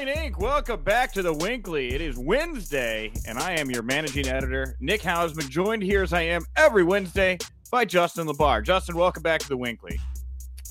[0.00, 0.38] Wrestling Inc.
[0.38, 1.92] Welcome back to the WINCLY.
[1.92, 6.22] It is Wednesday, and I am your managing editor, Nick Hausman, joined here as I
[6.22, 7.36] am every Wednesday
[7.70, 8.64] by Justin LaBar.
[8.64, 10.00] Justin, welcome back to the WINCLY.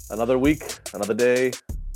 [0.10, 0.64] Another week,
[0.96, 1.52] another day,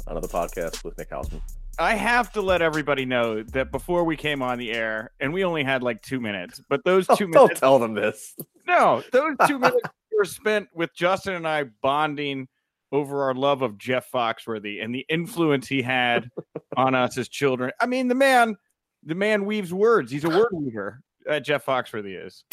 [0.05, 1.41] another podcast with Nick Hausman.
[1.79, 5.43] I have to let everybody know that before we came on the air, and we
[5.43, 7.59] only had like two minutes, but those 2 Don't minutes.
[7.59, 8.35] tell them this.
[8.67, 12.47] No, those two minutes were spent with Justin and I bonding
[12.93, 16.29] over our love of Jeff Foxworthy and the influence he had
[16.77, 17.71] on us as children.
[17.81, 18.55] I mean, the man,
[19.03, 20.11] the man weaves words.
[20.11, 21.01] He's a word weaver.
[21.27, 22.45] Uh, Jeff Foxworthy is.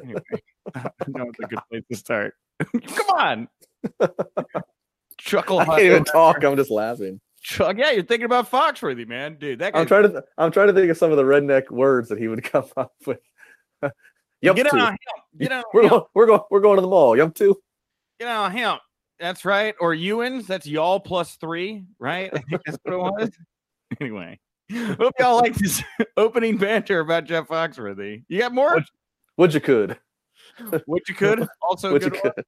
[0.00, 0.20] Anyway,
[0.74, 2.34] I know it's a good place to start.
[2.62, 3.48] Come on,
[5.16, 5.60] chuckle.
[5.60, 6.44] I can't even talk.
[6.44, 7.20] I'm just laughing.
[7.40, 9.60] Chuck, yeah, you're thinking about Foxworthy, man, dude.
[9.60, 9.80] That guy.
[9.80, 10.22] I'm trying to.
[10.36, 12.92] I'm trying to think of some of the redneck words that he would come up
[13.06, 13.20] with.
[14.42, 14.76] Yup, get two.
[14.78, 14.98] on him.
[15.38, 15.88] Get on We're him.
[15.88, 16.02] going.
[16.14, 16.40] We're going.
[16.50, 17.16] We're going to the mall.
[17.16, 17.56] Yup, two.
[18.20, 18.78] Get on him.
[19.20, 19.74] That's right.
[19.80, 20.46] Or Ewans.
[20.46, 22.30] That's y'all plus three, right?
[22.32, 23.30] I think that's what it was.
[24.02, 24.38] Anyway,
[25.00, 25.82] hope y'all like this
[26.18, 28.22] opening banter about Jeff Foxworthy.
[28.28, 28.84] You got more?
[29.36, 29.98] What you could.
[30.84, 31.48] What you could.
[31.62, 32.20] Also, What you one?
[32.20, 32.44] could.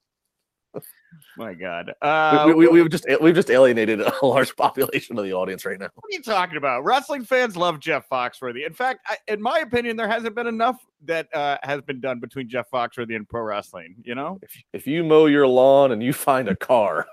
[1.37, 1.93] My God.
[2.01, 5.65] Uh, we, we, we, we've just we've just alienated a large population of the audience
[5.65, 5.89] right now.
[5.95, 6.85] what are you talking about?
[6.85, 8.67] Wrestling fans love Jeff Foxworthy.
[8.67, 12.21] In fact, I, in my opinion, there hasn't been enough that uh, has been done
[12.21, 13.97] between Jeff Foxworthy and pro wrestling.
[14.05, 17.07] You know, If if you mow your lawn and you find a car,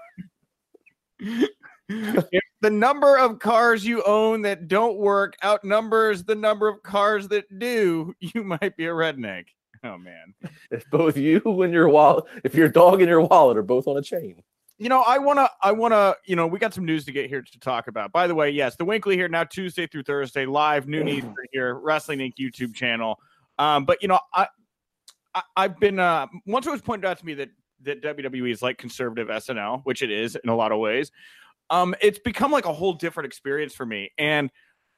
[1.90, 7.28] if the number of cars you own that don't work outnumbers the number of cars
[7.30, 9.46] that do, you might be a redneck.
[9.84, 10.34] Oh man.
[10.72, 13.98] if both you and your wallet, if your dog and your wallet are both on
[13.98, 14.42] a chain,
[14.80, 17.12] You know, I want to I want to, you know, we got some news to
[17.12, 18.12] get here to talk about.
[18.12, 21.76] By the way, yes, the WINCLY here now Tuesday through Thursday live noon Eastern here,
[21.76, 23.20] Wrestling Inc YouTube channel.
[23.58, 24.48] Um but you know, I,
[25.34, 27.50] I I've been uh once it was pointed out to me that
[27.84, 31.12] that WWE is like conservative SNL, which it is in a lot of ways.
[31.70, 34.52] Um it's become like a whole different experience for me and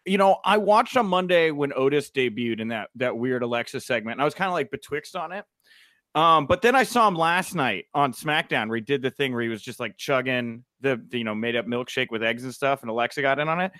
[0.09, 4.15] you know, I watched on Monday when Otis debuted in that that weird Alexa segment,
[4.15, 5.45] and I was kind of like betwixt on it.
[6.15, 9.31] Um, but then I saw him last night on SmackDown where he did the thing
[9.31, 12.43] where he was just like chugging the, the, you know made up milkshake with eggs
[12.43, 13.71] and stuff, and Alexa got in on it.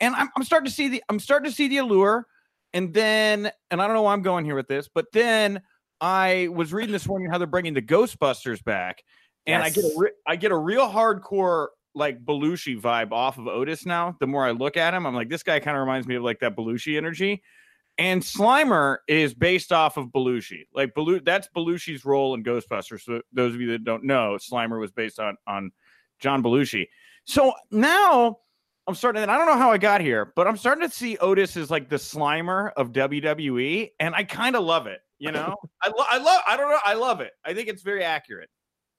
[0.00, 2.26] And I'm, I'm starting to see the I'm starting to see the allure.
[2.72, 5.62] And then, and I don't know why I'm going here with this, but then
[6.00, 9.04] I was reading this morning how they're bringing the Ghostbusters back,
[9.46, 13.48] and I get a re- I get a real hardcore like Belushi vibe off of
[13.48, 14.16] Otis now.
[14.20, 16.22] The more I look at him, I'm like, this guy kind of reminds me of
[16.22, 17.42] like that Belushi energy.
[17.98, 20.66] And Slimer is based off of Belushi.
[20.74, 23.00] Like Belu- that's Belushi's role in Ghostbusters.
[23.00, 25.72] So those of you that don't know, Slimer was based on on
[26.20, 26.88] John Belushi.
[27.24, 28.38] So now
[28.86, 31.16] I'm starting, and I don't know how I got here, but I'm starting to see
[31.16, 35.00] Otis as like the Slimer of WWE, and I kind of love it.
[35.18, 37.32] You know, I, lo- I love, I don't know, I love it.
[37.46, 38.50] I think it's very accurate.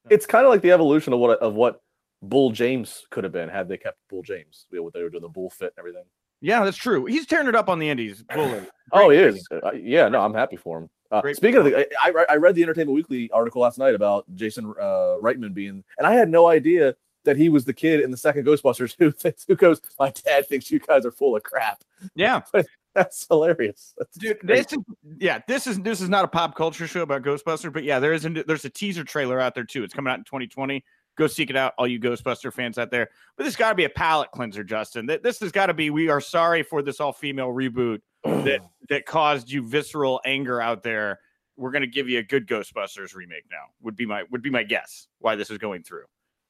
[0.10, 1.82] it's kind of like the evolution of what of what
[2.22, 4.66] Bull James could have been had they kept Bull James.
[4.72, 6.04] You know, what they were doing the bull fit and everything.
[6.42, 7.06] Yeah, that's true.
[7.06, 8.24] He's tearing it up on the Indies.
[8.94, 9.46] Oh, he is.
[9.52, 10.90] Uh, yeah, no, I'm happy for him.
[11.12, 14.24] Uh, speaking of, the, I, I I read the Entertainment Weekly article last night about
[14.34, 16.96] Jason uh, Reitman being, and I had no idea
[17.26, 20.48] that he was the kid in the second Ghostbusters who thinks, who goes, "My dad
[20.48, 21.84] thinks you guys are full of crap."
[22.16, 22.44] Yeah,
[22.98, 23.94] That's hilarious.
[23.96, 24.40] That's dude.
[24.42, 24.80] This is
[25.20, 25.40] yeah.
[25.48, 28.26] This is this is not a pop culture show about Ghostbusters, but yeah, there is
[28.26, 29.84] a, there's a teaser trailer out there too.
[29.84, 30.84] It's coming out in 2020.
[31.18, 33.10] Go seek it out, all you Ghostbuster fans out there.
[33.36, 35.08] But this got to be a palate cleanser, Justin.
[35.08, 35.90] Th- This has got to be.
[35.90, 40.84] We are sorry for this all female reboot that that caused you visceral anger out
[40.84, 41.20] there.
[41.56, 43.64] We're gonna give you a good Ghostbusters remake now.
[43.82, 46.04] Would be my would be my guess why this is going through.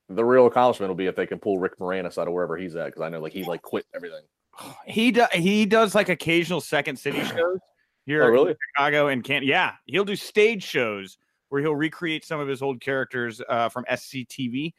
[0.09, 2.75] the real accomplishment will be if they can pull Rick Moranis out of wherever he's
[2.75, 4.23] at, because I know like he like quit everything.
[4.85, 7.59] He does he does like occasional second city shows
[8.05, 8.55] here Oh, in really?
[8.75, 11.17] Chicago and can't yeah he'll do stage shows
[11.49, 14.73] where he'll recreate some of his old characters uh, from SCTV.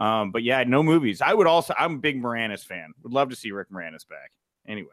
[0.00, 1.20] Um, but yeah, no movies.
[1.20, 2.92] I would also I'm a big Moranis fan.
[3.02, 4.32] Would love to see Rick Moranis back.
[4.66, 4.88] Anyway.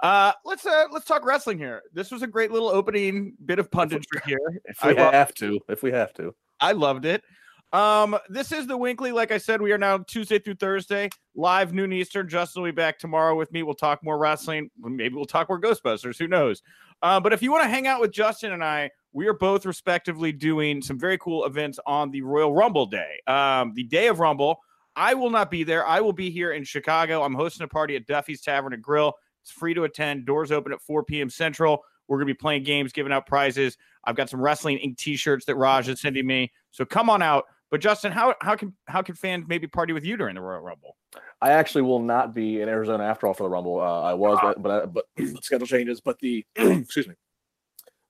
[0.00, 1.82] Uh let's uh let's talk wrestling here.
[1.92, 4.38] This was a great little opening bit of punditry here.
[4.64, 6.32] If we I have to, if we have to.
[6.60, 7.24] I loved it.
[7.72, 9.12] Um, this is the WINCLY.
[9.12, 12.28] Like I said, we are now Tuesday through Thursday, live noon Eastern.
[12.28, 13.62] Justin will be back tomorrow with me.
[13.62, 14.70] We'll talk more wrestling.
[14.78, 16.18] Maybe we'll talk more Ghostbusters.
[16.18, 16.62] Who knows?
[17.02, 19.66] Uh, but if you want to hang out with Justin and I, we are both
[19.66, 23.20] respectively doing some very cool events on the Royal Rumble Day.
[23.26, 24.60] Um, the day of Rumble.
[24.96, 25.86] I will not be there.
[25.86, 27.22] I will be here in Chicago.
[27.22, 29.14] I'm hosting a party at Duffy's Tavern and Grill.
[29.42, 30.26] It's free to attend.
[30.26, 31.30] Doors open at 4 p.m.
[31.30, 31.84] Central.
[32.08, 33.76] We're going to be playing games, giving out prizes.
[34.04, 36.52] I've got some Wrestling Inc t-shirts that Raj is sending me.
[36.72, 37.44] So come on out.
[37.70, 40.62] But Justin, how how can how can fans maybe party with you during the Royal
[40.62, 40.96] Rumble?
[41.40, 43.80] I actually will not be in Arizona after all for the Rumble.
[43.80, 45.04] Uh, I was, but but, I- but
[45.44, 46.00] schedule changes.
[46.00, 47.14] But the excuse me,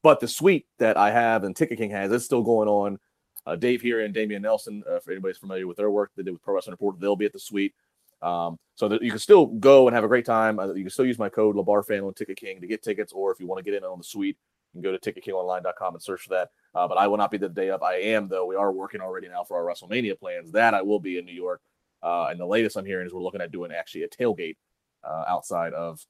[0.03, 2.99] but the suite that I have and Ticket King has is still going on.
[3.47, 6.33] Uh, Dave here and Damian Nelson, uh, for anybody's familiar with their work they did
[6.33, 7.75] with Pro Wrestling Report, they'll be at the suite.
[8.21, 10.59] Um, so that you can still go and have a great time.
[10.59, 13.33] Uh, you can still use my code LaBarFan on Ticket King to get tickets, or
[13.33, 14.37] if you want to get in on the suite,
[14.75, 16.51] you can go to ticketkingonline.com and search for that.
[16.75, 17.83] Uh, but I will not be the day up.
[17.83, 18.45] I am though.
[18.45, 20.51] We are working already now for our WrestleMania plans.
[20.53, 21.61] That I will be in New York.
[22.03, 24.57] Uh, and the latest I'm hearing is we're looking at doing actually a tailgate
[25.05, 26.01] uh, outside of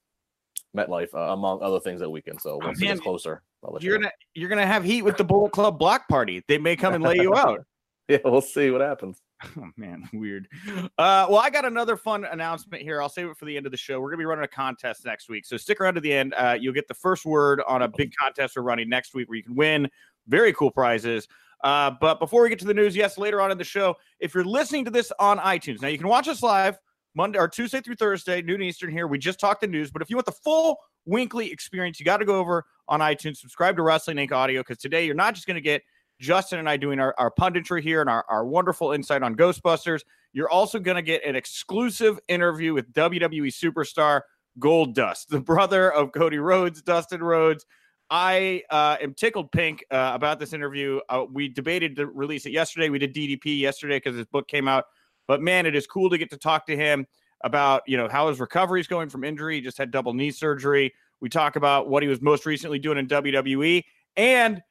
[0.76, 2.40] MetLife, uh, among other things that weekend.
[2.40, 3.42] So once oh, it gets closer,
[3.80, 3.96] you're you know.
[3.98, 6.42] gonna you're gonna have heat with the Bullet Club block party.
[6.48, 7.64] They may come and lay you out.
[8.08, 9.20] yeah, we'll see what happens.
[9.56, 10.48] Oh man, weird.
[10.68, 13.00] Uh, well, I got another fun announcement here.
[13.00, 14.00] I'll save it for the end of the show.
[14.00, 16.34] We're gonna be running a contest next week, so stick around to the end.
[16.34, 19.36] Uh, you'll get the first word on a big contest we're running next week, where
[19.36, 19.88] you can win
[20.26, 21.28] very cool prizes.
[21.64, 24.34] Uh, but before we get to the news, yes, later on in the show, if
[24.34, 26.78] you're listening to this on iTunes, now you can watch us live
[27.14, 28.90] Monday or Tuesday through Thursday, noon Eastern.
[28.90, 30.78] Here, we just talked the news, but if you want the full
[31.08, 34.32] WINCLY experience, you got to go over on iTunes, subscribe to Wrestling Inc.
[34.32, 35.82] Audio because today you're not just going to get
[36.20, 40.00] Justin and I doing our, our punditry here and our, our wonderful insight on Ghostbusters.
[40.32, 44.22] You're also going to get an exclusive interview with WWE superstar
[44.58, 47.64] Goldust, the brother of Cody Rhodes, Dustin Rhodes.
[48.10, 51.00] I uh, am tickled pink uh, about this interview.
[51.08, 52.88] Uh, we debated to release it yesterday.
[52.88, 54.84] We did DDP yesterday because his book came out.
[55.26, 57.06] But man, it is cool to get to talk to him
[57.42, 59.56] about you know how his recovery is going from injury.
[59.56, 60.92] He just had double knee surgery.
[61.20, 63.84] We talk about what he was most recently doing in WWE,
[64.16, 64.62] and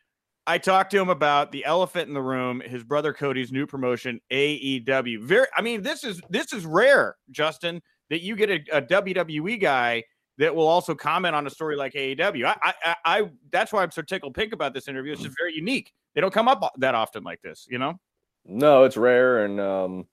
[0.48, 4.22] I talked to him about the elephant in the room, his brother Cody's new promotion,
[4.31, 5.22] AEW.
[5.22, 9.60] Very, I mean, this is this is rare, Justin, that you get a, a WWE
[9.62, 10.04] guy
[10.38, 12.45] that will also comment on a story like AEW.
[12.45, 15.13] I, I, I, that's why I'm so tickled pink about this interview.
[15.13, 15.92] It's just very unique.
[16.13, 18.00] They don't come up that often like this, you know.
[18.45, 20.07] No, it's rare, and um,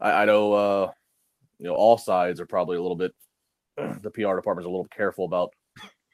[0.00, 0.90] I, I know, uh,
[1.58, 3.14] you know, all sides are probably a little bit.
[4.02, 5.52] The PR department's a little careful about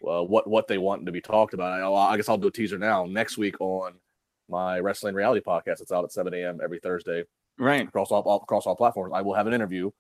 [0.06, 1.80] uh, what what they want to be talked about.
[1.80, 3.06] I, I, guess I'll do a teaser now.
[3.06, 3.94] Next week on
[4.50, 6.60] my wrestling reality podcast, it's out at 7 a.m.
[6.62, 7.24] every Thursday,
[7.58, 9.12] right across all, all, across all platforms.
[9.14, 9.90] I will have an interview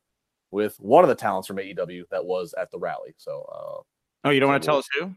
[0.54, 3.12] with one of the talents from AEW that was at the rally.
[3.18, 5.12] So, uh, oh, you don't so want to tell us who?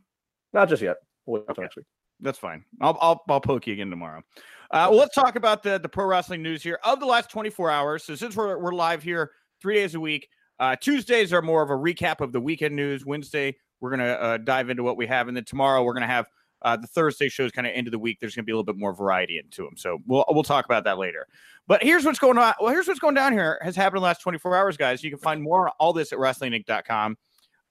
[0.51, 0.98] Not just yet.
[1.25, 1.62] We'll wait okay.
[1.62, 1.86] next week.
[2.19, 2.66] That's fine.
[2.81, 4.24] I'll, I'll I'll poke you again tomorrow.
[4.72, 7.69] Uh, well, let's talk about the the pro wrestling news here of the last 24
[7.69, 8.04] hours.
[8.04, 9.31] So since we're we're live here
[9.62, 10.28] three days a week,
[10.60, 13.06] uh, Tuesdays are more of a recap of the weekend news.
[13.06, 15.28] Wednesday we're going to uh, dive into what we have.
[15.28, 16.28] And then tomorrow we're going to have
[16.62, 18.19] uh, the Thursday shows kind of end of the week.
[18.19, 19.77] There's going to be a little bit more variety into them.
[19.77, 21.27] So we'll, we'll talk about that later.
[21.68, 22.54] But here's what's going on.
[22.59, 25.04] Well, here's what's going down here has happened in the last 24 hours, guys.
[25.04, 27.18] You can find more all this at WrestlingInc.com.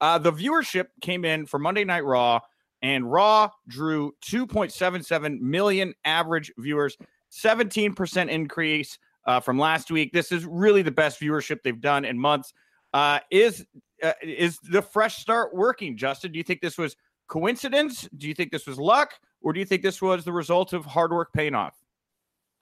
[0.01, 2.41] Uh, the viewership came in for Monday Night Raw,
[2.83, 6.97] and Raw drew 2.77 million average viewers,
[7.33, 10.13] 17% increase uh, from last week.
[10.13, 12.53] This is really the best viewership they've done in months.
[12.93, 13.65] Uh, is
[14.03, 16.33] uh, is the fresh start working, Justin?
[16.33, 16.97] Do you think this was
[17.29, 18.09] coincidence?
[18.17, 20.85] Do you think this was luck, or do you think this was the result of
[20.85, 21.75] hard work paying off?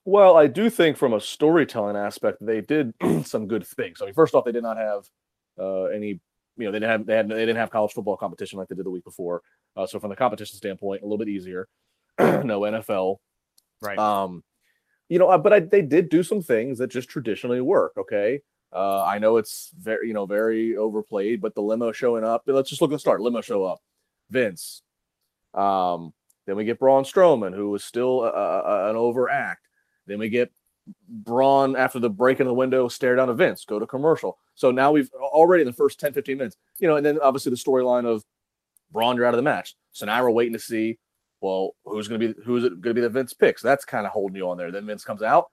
[0.04, 2.92] Well, I do think from a storytelling aspect, they did
[3.24, 4.02] some good things.
[4.02, 5.08] I mean, first off, they did not have
[5.58, 6.20] uh, any,
[6.56, 8.74] you know, they didn't have they had they didn't have college football competition like they
[8.74, 9.42] did the week before.
[9.76, 11.68] Uh, so from the competition standpoint, a little bit easier.
[12.18, 13.16] no NFL,
[13.80, 13.98] right?
[13.98, 14.44] Um,
[15.08, 17.92] you know, uh, but I, they did do some things that just traditionally work.
[17.96, 18.40] Okay,
[18.72, 22.42] uh, I know it's very, you know, very overplayed, but the limo showing up.
[22.46, 23.20] Let's just look at the start.
[23.20, 23.80] Limo show up.
[24.34, 24.82] Vince.
[25.54, 26.12] Um,
[26.46, 29.66] then we get Braun Strowman, who was still a, a, an overact.
[30.06, 30.52] Then we get
[31.08, 34.36] Braun after the break in the window, stare down to Vince, go to commercial.
[34.54, 37.50] So now we've already in the first 10, 15 minutes, you know, and then obviously
[37.50, 38.22] the storyline of
[38.92, 39.74] Braun, you're out of the match.
[39.92, 40.98] So now we're waiting to see,
[41.40, 43.62] well, who's going to be, who's it going to be the Vince picks?
[43.62, 44.70] That's kind of holding you on there.
[44.70, 45.46] Then Vince comes out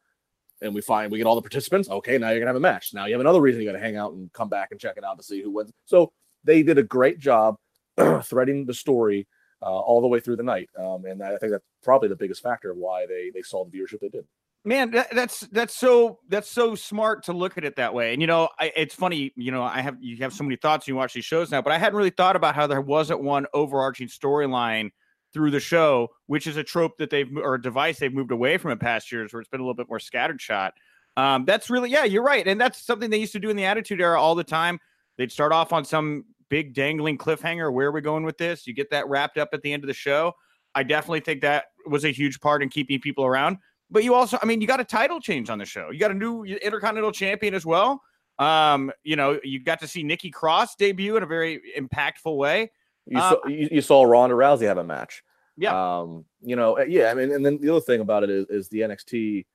[0.62, 1.90] and we find we get all the participants.
[1.90, 2.94] Okay, now you're gonna have a match.
[2.94, 4.98] Now you have another reason you got to hang out and come back and check
[4.98, 5.72] it out to see who wins.
[5.86, 6.12] So
[6.44, 7.56] they did a great job
[8.24, 9.28] threading the story
[9.62, 12.42] uh, all the way through the night, um, and I think that's probably the biggest
[12.42, 14.26] factor of why they they saw the viewership they did.
[14.64, 18.14] Man, that, that's that's so that's so smart to look at it that way.
[18.14, 19.34] And you know, I, it's funny.
[19.36, 20.84] You know, I have you have so many thoughts.
[20.84, 23.24] And You watch these shows now, but I hadn't really thought about how there wasn't
[23.24, 24.92] one overarching storyline
[25.34, 28.58] through the show, which is a trope that they've or a device they've moved away
[28.58, 30.74] from in past years, where it's been a little bit more scattered shot.
[31.18, 33.66] Um, that's really yeah, you're right, and that's something they used to do in the
[33.66, 34.80] Attitude Era all the time.
[35.18, 37.74] They'd start off on some big dangling cliffhanger.
[37.74, 38.68] Where are we going with this?
[38.68, 40.34] You get that wrapped up at the end of the show.
[40.76, 43.58] I definitely think that was a huge part in keeping people around.
[43.90, 45.90] But you also, I mean, you got a title change on the show.
[45.90, 48.02] You got a new Intercontinental Champion as well.
[48.38, 52.72] Um, you know, you got to see Nikki Cross debut in a very impactful way.
[53.06, 55.24] You uh, saw you, you, saw Ronda Rousey have a match.
[55.58, 56.00] Yeah.
[56.00, 57.12] Um, you know, uh, yeah.
[57.12, 59.46] I mean, and then the other thing about it is, is the NXT.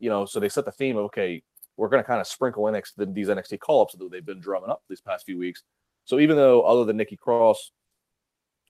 [0.00, 1.42] You know, so they set the theme of okay,
[1.76, 4.70] we're going to kind of sprinkle NXT these NXT call ups that they've been drumming
[4.70, 5.62] up these past few weeks.
[6.08, 7.70] So even though other than Nikki Cross,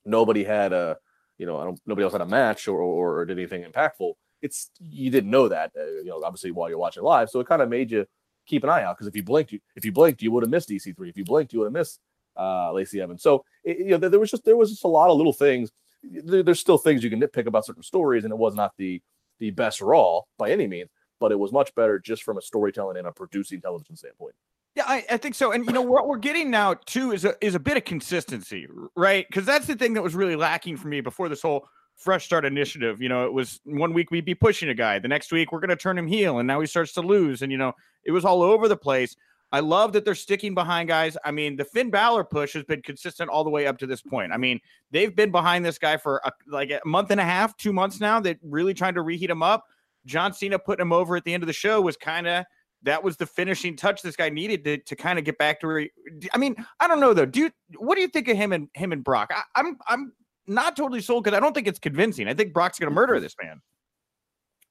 [0.04, 0.97] nobody had a,
[1.38, 4.14] you know, I don't, nobody else had a match or, or, or did anything impactful.
[4.42, 7.30] It's you didn't know that, uh, you know, obviously while you're watching live.
[7.30, 8.07] So it kind of made you
[8.45, 10.50] keep an eye out because if you blinked, you, if you blinked, you would have
[10.50, 11.09] missed EC3.
[11.09, 12.00] If you blinked, you would have missed
[12.37, 13.23] uh, Lacey Evans.
[13.23, 15.71] So it, you know there was just there was just a lot of little things.
[16.02, 19.00] There, there's still things you can nitpick about certain stories, and it was not the
[19.38, 20.90] the best Raw by any means,
[21.21, 24.35] but it was much better just from a storytelling and a producing television standpoint.
[24.78, 25.50] Yeah, I, I, think so.
[25.50, 28.68] And you know what we're getting now too is a is a bit of consistency,
[28.94, 29.26] right?
[29.28, 31.66] Because that's the thing that was really lacking for me before this whole
[31.97, 33.02] fresh start initiative.
[33.02, 35.58] You know, it was one week we'd be pushing a guy, the next week we're
[35.58, 37.73] going to turn him heel, and now he starts to lose, and you know,
[38.04, 39.16] it was all over the place.
[39.50, 41.16] I love that they're sticking behind guys.
[41.25, 44.00] I mean, the Finn Balor push has been consistent all the way up to this
[44.00, 44.30] point.
[44.30, 44.61] I mean,
[44.92, 47.99] they've been behind this guy for a, like a month and a half, two months
[47.99, 48.20] now.
[48.20, 49.64] That really trying to reheat him up.
[50.06, 52.44] John Cena putting him over at the end of the show was kind of
[52.82, 55.66] that was the finishing touch this guy needed to, to kind of get back to
[55.66, 55.90] where he,
[56.32, 57.26] I mean, I don't know though.
[57.26, 59.30] Do you, what do you think of him and him and Brock?
[59.35, 60.12] I, I'm I'm
[60.47, 62.28] not totally sold because I don't think it's convincing.
[62.28, 63.61] I think Brock's going to murder this man.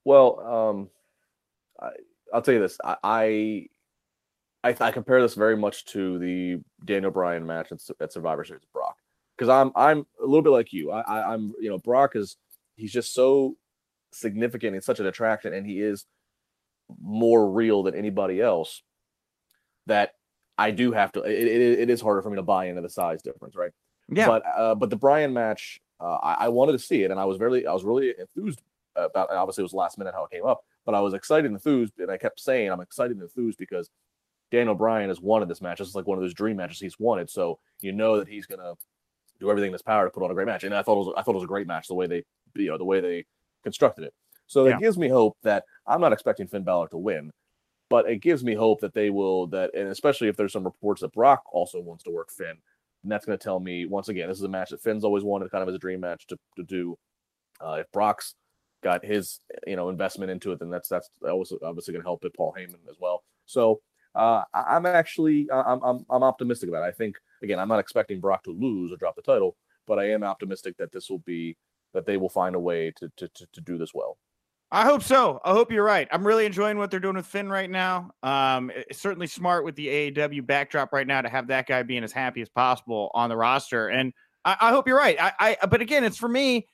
[0.06, 0.90] Well, um,
[1.80, 1.90] I,
[2.34, 2.78] will tell you this.
[2.84, 3.68] I, I
[4.64, 8.98] I, I, compare this very much to the Daniel Bryan match at, Survivor Series Brock
[9.38, 10.92] because I'm I'm a little bit like you.
[10.92, 12.38] I, I I'm you know Brock is
[12.76, 13.56] he's just so
[14.12, 16.06] significant and such an attraction, and he is
[17.01, 18.82] more real than anybody else
[19.88, 20.13] that
[20.58, 21.22] I do have to.
[21.22, 23.72] It, it, it is harder for me to buy into the size difference, right?
[24.10, 24.27] Yeah.
[24.27, 27.25] But uh, but the Bryan match, uh, I, I, wanted to see it, and I
[27.25, 28.62] was really I was really enthused
[28.96, 29.29] about.
[29.32, 32.00] Obviously, it was last minute how it came up, but I was excited and enthused,
[32.00, 33.89] and I kept saying I'm excited and enthused because
[34.50, 35.79] Daniel Bryan has wanted this match.
[35.79, 38.46] This is like one of those dream matches he's wanted, so you know that he's
[38.46, 38.74] gonna
[39.39, 40.63] do everything in his power to put on a great match.
[40.63, 42.24] And I thought it was I thought it was a great match the way they
[42.56, 43.25] you know the way they
[43.63, 44.13] constructed it.
[44.48, 44.75] So yeah.
[44.75, 47.32] it gives me hope that I'm not expecting Finn Balor to win,
[47.89, 51.01] but it gives me hope that they will that and especially if there's some reports
[51.01, 52.56] that Brock also wants to work Finn,
[53.04, 55.24] and that's going to tell me once again this is a match that Finn's always
[55.24, 56.98] wanted, kind of as a dream match to to do.
[57.60, 58.36] Uh, if Brock's
[58.84, 62.24] got his you know investment into it, then that's that's also obviously going to help
[62.25, 63.24] it Paul Heyman as well.
[63.46, 63.82] So
[64.16, 66.88] uh, I'm actually I'm, I'm I'm optimistic about it.
[66.88, 70.12] I think again I'm not expecting Brock to lose or drop the title, but I
[70.12, 71.58] am optimistic that this will be
[71.94, 74.18] that they will find a way to to to, to do this well.
[74.72, 75.40] I hope so.
[75.46, 76.08] I hope you're right.
[76.12, 78.12] I'm really enjoying what they're doing with Finn right now.
[78.22, 82.04] Um, it's certainly smart with the AEW backdrop right now to have that guy being
[82.04, 83.88] as happy as possible on the roster.
[83.88, 84.12] And
[84.44, 85.18] I, I hope you're right.
[85.20, 86.68] I, I, but again, it's for me.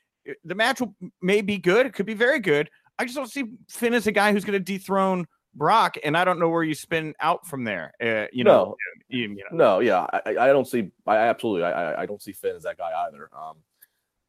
[0.44, 1.86] The match will, may be good.
[1.86, 2.70] It could be very good.
[2.98, 6.26] I just don't see Finn as a guy who's going to dethrone Brock, and I
[6.26, 7.94] don't know where you spin out from there.
[8.02, 8.76] Uh, you know, no,
[9.10, 9.58] you, you know.
[9.58, 10.90] no, yeah, I, I don't see.
[11.06, 13.30] I absolutely, I, I don't see Finn as that guy either.
[13.38, 13.58] Um,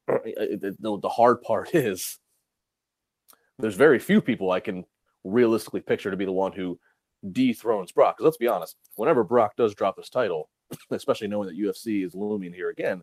[0.80, 2.18] the, the hard part is
[3.58, 4.84] there's very few people I can
[5.24, 6.78] realistically picture to be the one who
[7.32, 8.16] dethrones Brock.
[8.16, 10.48] Because let's be honest, whenever Brock does drop his title,
[10.90, 13.02] especially knowing that UFC is looming here again,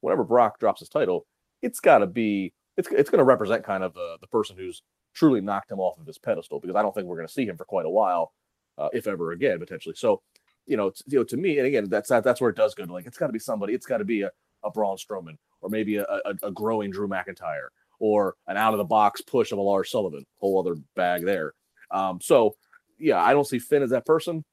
[0.00, 1.26] whenever Brock drops his title,
[1.62, 4.82] it's got to be it's it's going to represent kind of uh, the person who's
[5.14, 6.60] truly knocked him off of his pedestal.
[6.60, 8.32] Because I don't think we're going to see him for quite a while,
[8.78, 9.94] uh, if ever again, potentially.
[9.96, 10.22] So,
[10.66, 12.90] you know, t- you know, to me, and again, that's that's where it does good.
[12.90, 13.74] Like it's got to be somebody.
[13.74, 14.30] It's got to be a,
[14.64, 18.78] a Braun Strowman or maybe a, a, a growing Drew McIntyre or an out of
[18.78, 21.54] the box push of a Lars Sullivan, whole other bag there.
[21.90, 22.54] Um, so
[22.98, 24.44] yeah, I don't see Finn as that person,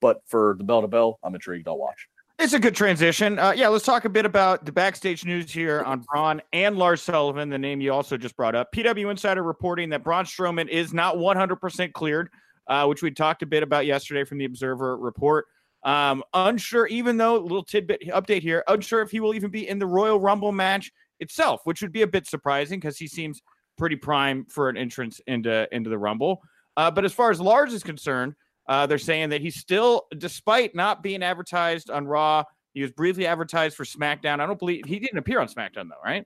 [0.00, 1.68] but for the bell to bell, I'm intrigued.
[1.68, 2.08] I'll watch.
[2.38, 3.36] It's a good transition.
[3.36, 7.02] Uh, yeah, let's talk a bit about the backstage news here on Braun and Lars
[7.02, 8.72] Sullivan, the name you also just brought up.
[8.72, 12.30] PW Insider reporting that Braun Strowman is not 100% cleared,
[12.68, 15.46] uh, which we talked a bit about yesterday from the Observer report.
[15.82, 19.80] Um, unsure, even though little tidbit update here, unsure if he will even be in
[19.80, 23.42] the Royal Rumble match itself, which would be a bit surprising because he seems
[23.76, 26.42] pretty prime for an entrance into into the Rumble.
[26.76, 28.34] Uh, but as far as Lars is concerned,
[28.68, 32.44] uh, they're saying that he's still, despite not being advertised on Raw,
[32.74, 34.40] he was briefly advertised for SmackDown.
[34.40, 36.24] I don't believe he didn't appear on SmackDown though, right?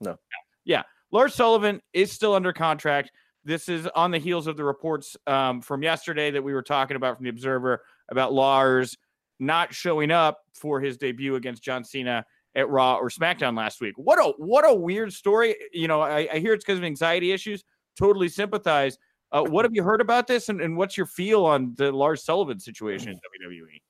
[0.00, 0.16] No.
[0.64, 0.82] Yeah,
[1.12, 3.12] Lars Sullivan is still under contract.
[3.44, 6.96] This is on the heels of the reports um, from yesterday that we were talking
[6.96, 8.96] about from the Observer about Lars
[9.38, 13.94] not showing up for his debut against John Cena at Raw or SmackDown last week.
[13.96, 15.56] What a what a weird story.
[15.72, 17.64] You know, I, I hear it's because of anxiety issues.
[17.98, 18.98] Totally sympathize.
[19.32, 22.24] Uh, what have you heard about this, and, and what's your feel on the Lars
[22.24, 23.16] Sullivan situation in
[23.50, 23.80] WWE?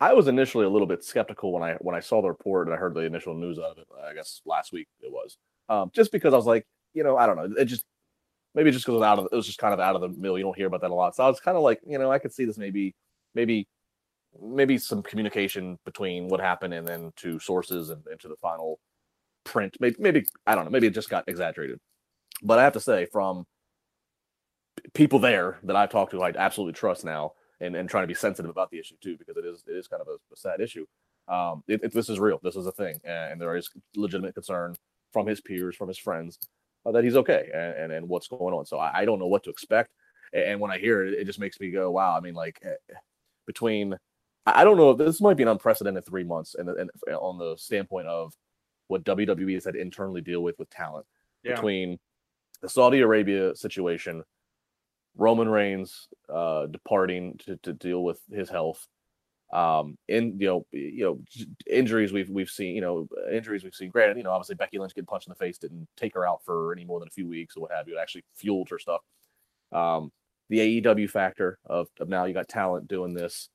[0.00, 2.74] I was initially a little bit skeptical when I when I saw the report and
[2.74, 3.86] I heard the initial news of it.
[4.04, 5.38] I guess last week it was,
[5.68, 7.84] um, just because I was like, you know, I don't know, it just
[8.54, 10.36] maybe just because out of it was just kind of out of the mill.
[10.36, 12.10] You don't hear about that a lot, so I was kind of like, you know,
[12.10, 12.94] I could see this maybe
[13.34, 13.68] maybe
[14.42, 18.78] maybe some communication between what happened and then to sources and, and to the final
[19.44, 19.76] print.
[19.80, 20.70] Maybe, maybe I don't know.
[20.70, 21.78] Maybe it just got exaggerated.
[22.42, 23.46] But I have to say, from
[24.94, 28.14] people there that I've talked to, I absolutely trust now, and, and trying to be
[28.14, 30.60] sensitive about the issue too, because it is it is kind of a, a sad
[30.60, 30.86] issue.
[31.28, 32.38] Um, it, it, this is real.
[32.42, 34.76] This is a thing, and there is legitimate concern
[35.12, 36.38] from his peers, from his friends,
[36.84, 38.66] uh, that he's okay and, and, and what's going on.
[38.66, 39.90] So I, I don't know what to expect
[40.32, 42.16] And when I hear it, it just makes me go, wow.
[42.16, 42.94] I mean, like eh,
[43.46, 43.96] between,
[44.46, 48.06] I don't know, this might be an unprecedented three months, and, and on the standpoint
[48.06, 48.32] of
[48.88, 51.06] what WWE has had to internally deal with with talent
[51.42, 51.54] yeah.
[51.54, 51.98] between
[52.62, 54.22] the Saudi Arabia situation,
[55.16, 58.86] Roman Reigns uh, departing to, to deal with his health,
[59.52, 61.20] um, in you know, you know,
[61.70, 63.90] injuries we've we've seen, you know, injuries we've seen.
[63.90, 66.42] Granted, you know, obviously Becky Lynch getting punched in the face didn't take her out
[66.44, 67.96] for any more than a few weeks or what have you.
[67.96, 69.00] It actually fueled her stuff.
[69.72, 70.10] Um,
[70.48, 73.48] the AEW factor of, of now you got talent doing this,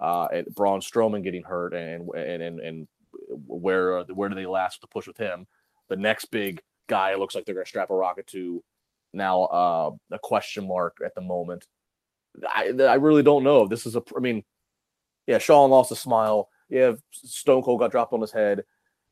[0.00, 2.88] uh, and Braun Strowman getting hurt, and and and and
[3.28, 5.46] where where do they last to push with him?
[5.88, 8.62] The next big guy looks like they're going to strap a rocket to.
[9.14, 11.66] Now uh, a question mark at the moment.
[12.46, 13.66] I I really don't know.
[13.66, 14.02] This is a.
[14.14, 14.44] I mean,
[15.26, 16.50] yeah, Shawn lost a smile.
[16.68, 18.64] Yeah, Stone Cold got dropped on his head.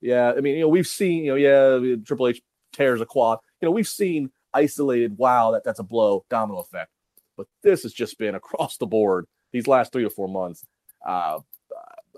[0.02, 3.38] Yeah, I mean, you know, we've seen, you know, yeah, Triple H tears a quad.
[3.61, 5.16] You know, we've seen isolated.
[5.16, 6.90] Wow, that that's a blow, domino effect.
[7.37, 10.64] But this has just been across the board these last three or four months.
[11.06, 11.38] Uh,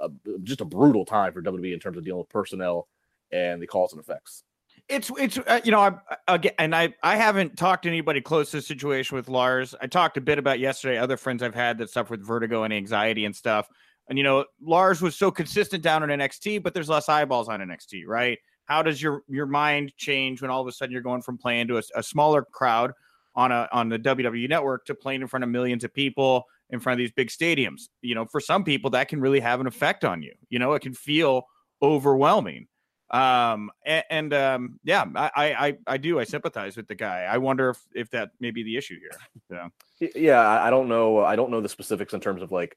[0.01, 0.09] uh,
[0.43, 2.89] just a brutal time for WWE in terms of dealing with personnel
[3.33, 4.45] and the cause and effects.
[4.89, 5.93] It's it's uh, you know I
[6.29, 9.75] again and I I haven't talked to anybody close to the situation with Lars.
[9.83, 12.73] I talked a bit about yesterday other friends I've had that suffer with vertigo and
[12.73, 13.69] anxiety and stuff.
[14.09, 17.61] And you know Lars was so consistent down on NXT, but there's less eyeballs on
[17.61, 18.39] NXT, right?
[18.65, 21.69] How does your your mind change when all of a sudden you're going from playing
[21.69, 22.93] to a, a smaller crowd
[23.35, 26.81] on a on the WWE network to playing in front of millions of people in
[26.81, 27.89] front of these big stadiums?
[28.03, 30.35] You know, for some people that can really have an effect on you.
[30.49, 31.47] You know, it can feel
[31.83, 32.67] overwhelming.
[33.11, 37.23] Um and, and um yeah I, I i do i sympathize with the guy.
[37.23, 39.71] I wonder if if that may be the issue here.
[39.99, 40.09] Yeah.
[40.15, 42.77] Yeah i don't know i don't know the specifics in terms of like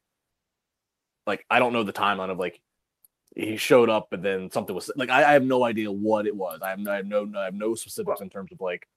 [1.28, 2.62] like i don't know the timeline of like
[3.36, 6.36] he showed up and then something was like i, I have no idea what it
[6.36, 6.62] was.
[6.62, 8.88] I have, I have no i have no specifics in terms of like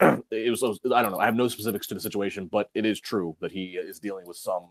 [0.00, 0.62] it was
[0.94, 3.52] i don't know i have no specifics to the situation but it is true that
[3.52, 4.68] he is dealing with some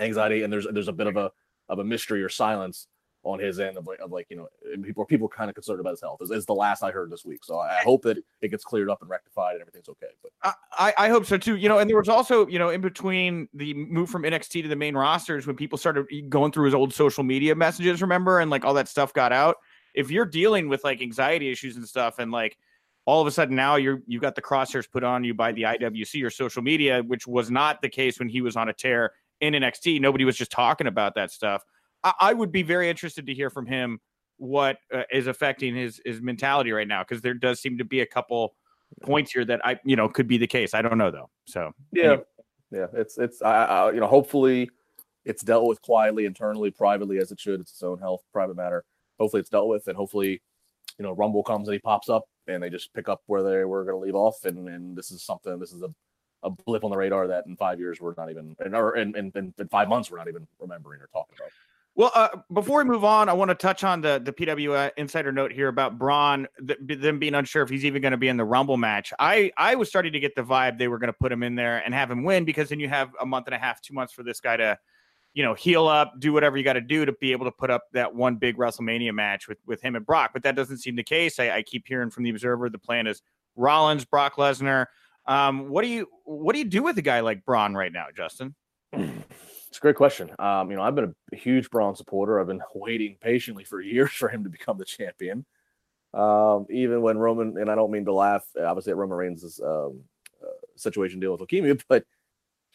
[0.00, 1.30] anxiety and there's there's a bit of a
[1.68, 2.86] of a mystery or silence
[3.24, 4.48] on his end of like, of like you know
[4.82, 7.24] people people kind of concerned about his health is, is, the last I heard this
[7.24, 7.44] week.
[7.44, 10.08] So I, hope that it gets cleared up and rectified and everything's okay.
[10.22, 11.56] But I, I hope so too.
[11.56, 14.68] You know, and there was also you know in between the move from NXT to
[14.68, 18.50] the main rosters when people started going through his old social media messages, remember, and
[18.50, 19.56] like all that stuff got out.
[19.94, 22.58] If you're dealing with like anxiety issues and stuff, and like
[23.06, 25.62] all of a sudden now you're you've got the crosshairs put on you by the
[25.62, 29.12] IWC or social media, which was not the case when he was on a tear
[29.40, 30.00] in NXT.
[30.00, 31.62] Nobody was just talking about that stuff
[32.04, 33.98] I, I would be very interested to hear from him
[34.36, 38.00] what uh, is affecting his his mentality right now because there does seem to be
[38.00, 38.54] a couple
[39.02, 40.74] points here that I you know could be the case.
[40.74, 41.30] I don't know though.
[41.46, 42.22] So yeah, anyway.
[42.70, 44.70] yeah, it's it's I, I, you know hopefully
[45.24, 47.60] it's dealt with quietly, internally, privately as it should.
[47.60, 48.84] It's its own health, private matter.
[49.18, 50.42] Hopefully it's dealt with, and hopefully
[50.98, 53.64] you know Rumble comes and he pops up and they just pick up where they
[53.64, 55.58] were going to leave off, and and this is something.
[55.58, 55.94] This is a
[56.44, 59.32] a blip on the radar that in five years we're not even, or in, in,
[59.34, 61.50] in, in five months we're not even remembering or talking about.
[61.96, 65.30] Well, uh, before we move on, I want to touch on the the PW insider
[65.30, 68.36] note here about Braun, th- them being unsure if he's even going to be in
[68.36, 69.12] the Rumble match.
[69.20, 71.54] I I was starting to get the vibe they were going to put him in
[71.54, 73.94] there and have him win because then you have a month and a half, two
[73.94, 74.76] months for this guy to,
[75.34, 77.68] you know, heal up, do whatever you got to do to be able to put
[77.68, 80.30] up that one big WrestleMania match with with him and Brock.
[80.32, 81.38] But that doesn't seem the case.
[81.38, 83.20] I, I keep hearing from the Observer the plan is
[83.56, 84.86] Rollins, Brock Lesnar.
[85.26, 88.06] Um, what do you what do you do with a guy like Braun right now,
[88.16, 88.54] Justin?
[88.92, 90.30] It's a great question.
[90.38, 92.38] Um, you know, I've been a huge Braun supporter.
[92.38, 95.44] I've been waiting patiently for years for him to become the champion.
[96.12, 100.04] Um, even when Roman, and I don't mean to laugh, obviously at Roman Reigns' um,
[100.40, 102.04] uh, situation deal with leukemia, but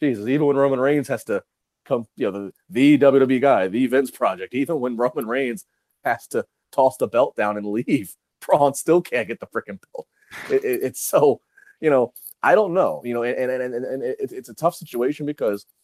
[0.01, 1.41] Jesus, even when Roman Reigns has to
[1.89, 5.65] come, you know, the, the WWE guy, the Vince project, even when Roman Reigns
[6.05, 8.15] has to toss the belt down and leave,
[8.47, 10.07] Braun still can't get the freaking belt.
[10.49, 11.41] It, it, it's so,
[11.81, 14.75] you know, I don't know, you know, and, and, and, and it, it's a tough
[14.75, 15.65] situation because–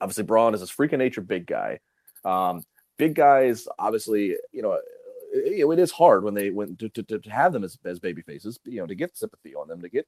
[0.00, 1.78] Obviously, Braun is this freaking nature big guy.
[2.24, 2.62] Um,
[2.96, 4.78] big guys, obviously, you know,
[5.32, 8.58] it, is hard when they when to, to, to have them as, as baby faces,
[8.64, 10.06] you know, to get sympathy on them, to get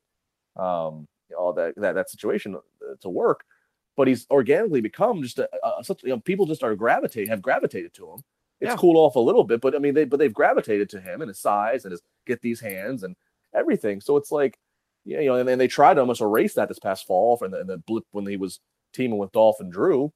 [0.56, 2.56] um, all that that that situation
[3.00, 3.44] to work.
[3.96, 7.42] But he's organically become just a, a such you know people just are gravitate have
[7.42, 8.24] gravitated to him.
[8.60, 8.76] It's yeah.
[8.76, 11.28] cooled off a little bit, but I mean they but they've gravitated to him and
[11.28, 13.16] his size and his get these hands and
[13.54, 14.00] everything.
[14.00, 14.58] So it's like
[15.06, 17.52] yeah, you know, and, and they tried to almost erase that this past fall and
[17.52, 18.60] the, and the blip when he was
[18.92, 20.12] teaming with Dolph and Drew.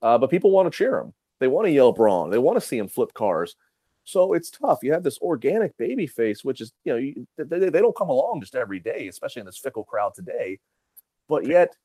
[0.00, 1.12] Uh, but people want to cheer him.
[1.38, 2.30] They want to yell Braun.
[2.30, 3.54] They want to see him flip cars.
[4.04, 4.78] So it's tough.
[4.82, 8.08] You have this organic baby face, which is, you know, you, they, they don't come
[8.08, 10.58] along just every day, especially in this fickle crowd today.
[11.28, 11.76] But yet,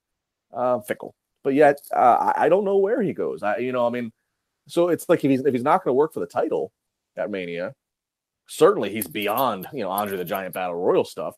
[0.53, 1.15] uh, fickle.
[1.43, 3.41] But yet, uh, I, don't know where he goes.
[3.43, 4.11] I, you know, I mean,
[4.67, 6.71] so it's like if he's if he's not going to work for the title
[7.15, 7.73] at Mania,
[8.47, 11.35] certainly he's beyond you know Andre the Giant Battle Royal stuff.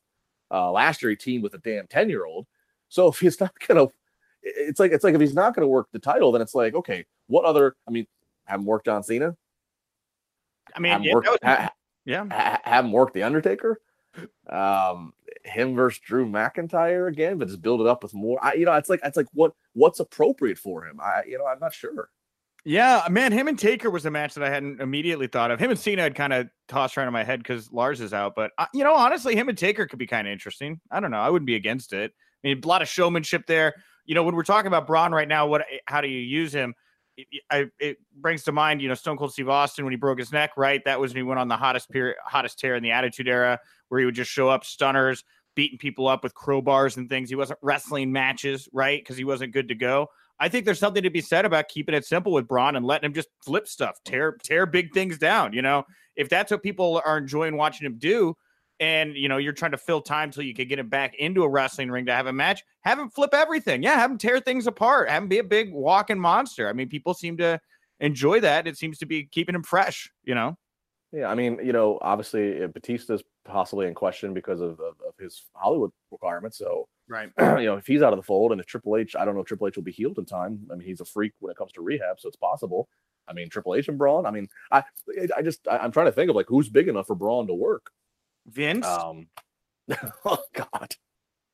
[0.52, 2.48] Uh, last year he teamed with a damn ten year old
[2.88, 3.88] So if he's not gonna,
[4.42, 7.06] it's like it's like if he's not gonna work the title, then it's like okay,
[7.28, 7.76] what other?
[7.88, 8.08] I mean,
[8.46, 9.36] have him work John Cena.
[10.76, 11.74] I mean, have him yeah, work, that was- ha-
[12.06, 12.26] yeah.
[12.32, 13.80] ha- have him work the Undertaker.
[14.50, 15.14] Um,
[15.46, 18.44] him versus Drew McIntyre again, but just build it up with more.
[18.44, 21.00] I, you know, it's like it's like what what's appropriate for him.
[21.00, 22.10] I, you know, I'm not sure.
[22.66, 25.60] Yeah, man, him and Taker was a match that I hadn't immediately thought of.
[25.60, 28.36] Him and Cena had kind of tossed around in my head because Lars is out,
[28.36, 30.80] but uh, you know, honestly, him and Taker could be kind of interesting.
[30.92, 31.20] I don't know.
[31.20, 32.12] I wouldn't be against it.
[32.44, 33.76] I mean, a lot of showmanship there.
[34.06, 36.74] You know, when we're talking about Braun right now, what how do you use him?
[37.32, 40.20] It, I, it brings to mind, you know, Stone Cold Steve Austin when he broke
[40.20, 40.82] his neck, right?
[40.86, 43.60] That was when he went on the hottest period, hottest tear in the Attitude Era,
[43.90, 45.24] where he would just show up stunners,
[45.56, 47.30] beating people up with crowbars and things.
[47.30, 49.02] He wasn't wrestling matches, right?
[49.02, 50.08] Because he wasn't good to go.
[50.40, 53.08] I think there's something to be said about keeping it simple with Braun and letting
[53.08, 55.52] him just flip stuff, tear tear big things down.
[55.54, 58.38] You know, if that's what people are enjoying watching him do,
[58.80, 61.44] and you know you're trying to fill time till you can get him back into
[61.44, 63.84] a wrestling ring to have a match, have him flip everything.
[63.84, 65.10] Yeah, have him tear things apart.
[65.10, 66.70] Have him be a big walking monster.
[66.70, 67.60] I mean, people seem to
[68.00, 68.68] enjoy that.
[68.68, 70.12] It seems to be keeping him fresh.
[70.24, 70.58] You know.
[71.12, 75.16] Yeah, I mean, you know, obviously uh, Batista's possibly in question because of, of, of
[75.20, 76.60] his Hollywood requirements.
[76.60, 77.32] So, Right.
[77.40, 79.42] you know, if he's out of the fold and if Triple H, I don't know
[79.42, 80.60] if Triple H will be healed in time.
[80.72, 82.88] I mean, he's a freak when it comes to rehab, so it's possible.
[83.28, 84.26] I mean, Triple H and Braun.
[84.26, 84.84] I mean, I,
[85.36, 87.54] I just, I, am trying to think of like who's big enough for Braun to
[87.54, 87.92] work.
[88.52, 88.86] Vince.
[88.86, 89.28] Um,
[90.26, 90.96] oh God,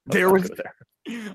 [0.06, 0.76] there was there.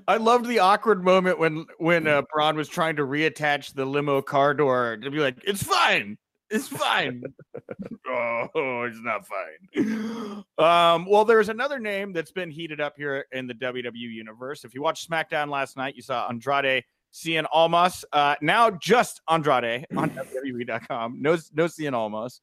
[0.07, 4.21] I loved the awkward moment when when uh, Braun was trying to reattach the limo
[4.21, 6.17] car door to be like, "It's fine,
[6.49, 7.23] it's fine."
[8.07, 10.43] oh, it's not fine.
[10.57, 14.65] Um, well, there's another name that's been heated up here in the WWE universe.
[14.65, 18.05] If you watched SmackDown last night, you saw Andrade Cien Almas.
[18.11, 20.09] Uh, now just Andrade on
[20.43, 21.21] WWE.com.
[21.21, 22.41] No, no Cien Almas,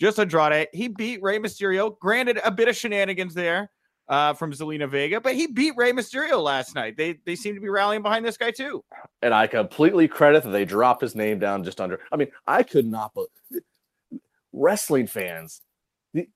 [0.00, 0.68] just Andrade.
[0.72, 1.98] He beat Rey Mysterio.
[1.98, 3.70] Granted, a bit of shenanigans there
[4.08, 6.96] uh, from Zelina Vega, but he beat Rey Mysterio last night.
[6.96, 8.82] They they seem to be rallying behind this guy too.
[9.22, 12.00] And I completely credit that they dropped his name down just under.
[12.10, 13.12] I mean, I could not.
[13.14, 13.26] But
[14.52, 15.60] wrestling fans,
[16.12, 16.26] they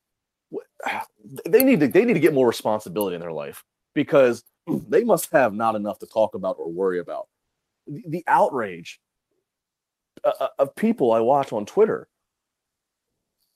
[1.65, 5.55] need to they need to get more responsibility in their life because they must have
[5.55, 7.29] not enough to talk about or worry about.
[7.87, 9.01] The, the outrage
[10.23, 12.09] uh, of people I watch on Twitter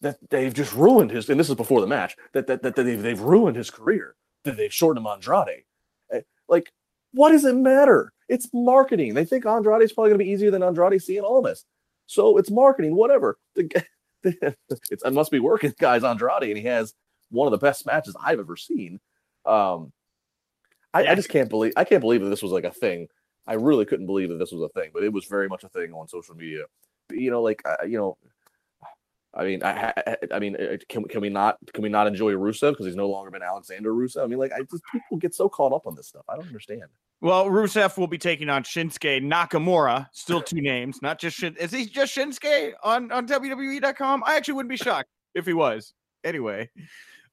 [0.01, 3.01] that they've just ruined his, and this is before the match, that that, that they've,
[3.03, 5.65] they've ruined his career, that they've shortened him Andrade.
[6.13, 6.73] Eh, Like,
[7.13, 8.13] what does it matter?
[8.29, 9.15] It's marketing.
[9.15, 11.65] They think Andrade is probably going to be easier than Andrade Cien Almas.
[12.07, 13.39] So it's marketing, whatever.
[13.55, 13.81] The, g-
[14.91, 16.05] it's, it must be working, guys.
[16.05, 16.95] Andrade, and he has
[17.31, 19.01] one of the best matches I've ever seen.
[19.47, 19.93] Um,
[20.95, 23.09] I, I just can't believe I can't believe that this was like a thing.
[23.47, 25.69] I really couldn't believe that this was a thing, but it was very much a
[25.69, 26.65] thing on social media.
[27.11, 28.17] You know, like uh, you know,
[29.39, 32.09] I mean, I, I, I mean, uh, can we can we not can we not
[32.09, 34.25] enjoy Rusev because he's no longer been Alexander Rusev?
[34.25, 36.25] I mean, like, I just people get so caught up on this stuff.
[36.29, 36.83] I don't understand.
[37.21, 40.09] Well, Rusev will be taking on Shinsuke Nakamura.
[40.13, 41.57] Still two names, not just Shin.
[41.57, 44.25] Is he just Shinsuke on on WWE.com?
[44.27, 45.95] I actually wouldn't be shocked if he was.
[46.25, 46.69] Anyway,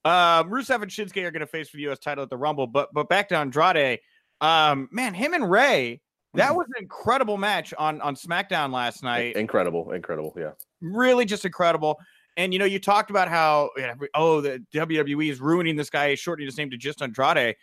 [0.05, 1.97] um, Rusev and Shinsuke are going to face for the U.S.
[1.97, 2.67] title at the Rumble.
[2.67, 3.99] But but back to Andrade,
[4.41, 6.01] um, man, him and Rey.
[6.35, 9.37] That was an incredible match on on SmackDown last night.
[9.37, 10.51] Incredible, incredible, yeah.
[10.85, 11.97] Really just incredible.
[12.37, 13.69] And you know, you talked about how
[14.13, 17.55] oh the WWE is ruining this guy, shortening his name to just Andrade.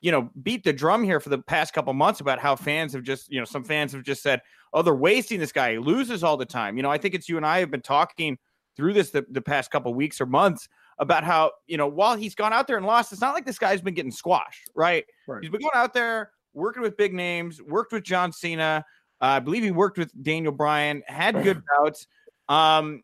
[0.00, 3.02] You know, beat the drum here for the past couple months about how fans have
[3.02, 4.40] just you know some fans have just said
[4.72, 5.72] oh they're wasting this guy.
[5.72, 6.76] He loses all the time.
[6.76, 8.38] You know, I think it's you and I have been talking
[8.76, 12.34] through this the, the past couple weeks or months about how you know while he's
[12.34, 15.04] gone out there and lost, it's not like this guy's been getting squashed, right?
[15.26, 15.42] Right.
[15.42, 18.84] He's been going out there working with big names, worked with John Cena.
[19.20, 22.06] Uh, I believe he worked with Daniel Bryan, had good bouts.
[22.50, 23.02] Um,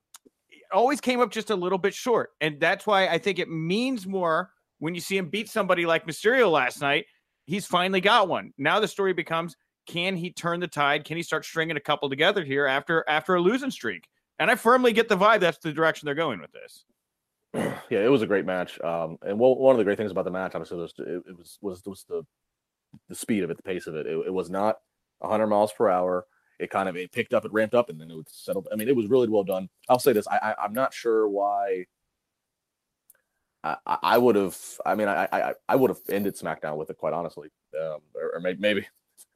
[0.73, 2.31] always came up just a little bit short.
[2.41, 6.07] And that's why I think it means more when you see him beat somebody like
[6.07, 7.07] Mysterio last night.
[7.47, 8.53] He's finally got one.
[8.59, 9.57] Now the story becomes
[9.87, 11.05] can he turn the tide?
[11.05, 14.09] Can he start stringing a couple together here after after a losing streak?
[14.41, 16.85] And I firmly get the vibe that's the direction they're going with this.
[17.89, 18.81] yeah, it was a great match.
[18.83, 21.39] Um, and one one of the great things about the match, obviously, was it, it
[21.39, 22.27] was was was the
[23.09, 24.07] the speed of it, the pace of it.
[24.07, 24.77] It, it was not
[25.19, 26.27] 100 miles per hour.
[26.59, 28.67] It kind of it picked up, it ramped up, and then it would settle.
[28.73, 29.69] I mean, it was really well done.
[29.89, 31.87] I'll say this: I, I I'm not sure why.
[33.65, 34.57] I, I- would have.
[34.85, 37.49] I mean, I I I would have ended SmackDown with it, quite honestly.
[37.79, 38.87] Um, or, or maybe maybe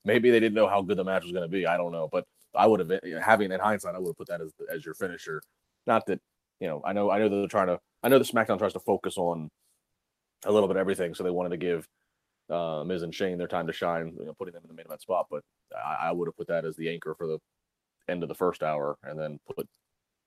[0.04, 1.66] maybe they didn't know how good the match was going to be.
[1.66, 4.40] I don't know, but I would have having in hindsight, I would have put that
[4.40, 5.42] as as your finisher.
[5.86, 6.20] Not that
[6.60, 7.80] you know, I know I know that they're trying to.
[8.02, 9.50] I know that SmackDown tries to focus on
[10.44, 11.86] a little bit of everything, so they wanted to give
[12.50, 14.86] uh, Miz and Shane their time to shine, you know, putting them in the main
[14.86, 15.26] event spot.
[15.30, 15.42] But
[15.74, 17.38] I, I would have put that as the anchor for the
[18.08, 19.68] end of the first hour, and then put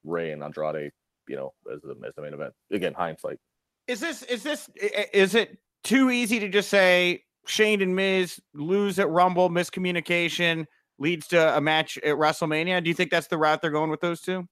[0.03, 0.91] Rey and Andrade,
[1.27, 2.53] you know, as the as the main event.
[2.71, 3.39] Again, hindsight.
[3.87, 4.69] Is this is this
[5.13, 10.65] is it too easy to just say Shane and Miz lose at Rumble, miscommunication
[10.99, 12.83] leads to a match at WrestleMania.
[12.83, 14.47] Do you think that's the route they're going with those two?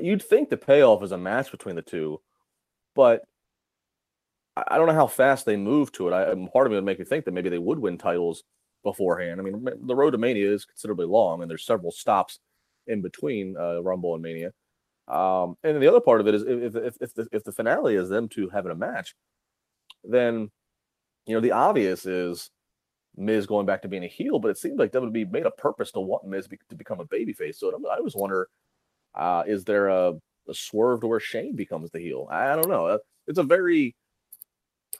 [0.00, 2.20] You'd think the payoff is a match between the two,
[2.94, 3.22] but
[4.68, 6.12] I don't know how fast they move to it.
[6.12, 8.44] I, part of me would make me think that maybe they would win titles
[8.82, 9.40] beforehand.
[9.40, 12.40] I mean, the road to Mania is considerably long, and there's several stops
[12.86, 14.52] in between uh, Rumble and Mania.
[15.08, 17.94] Um, and the other part of it is if if if the, if the finale
[17.94, 19.14] is them two having a match,
[20.04, 20.50] then
[21.26, 22.50] you know the obvious is
[23.18, 25.90] Miz going back to being a heel, but it seems like be made a purpose
[25.92, 27.56] to want Miz be, to become a babyface.
[27.56, 28.48] So I always wonder,
[29.14, 30.12] uh, is there a,
[30.48, 32.28] a, swerve to where Shane becomes the heel?
[32.30, 32.86] I, I don't know.
[32.86, 33.96] Uh, it's a very,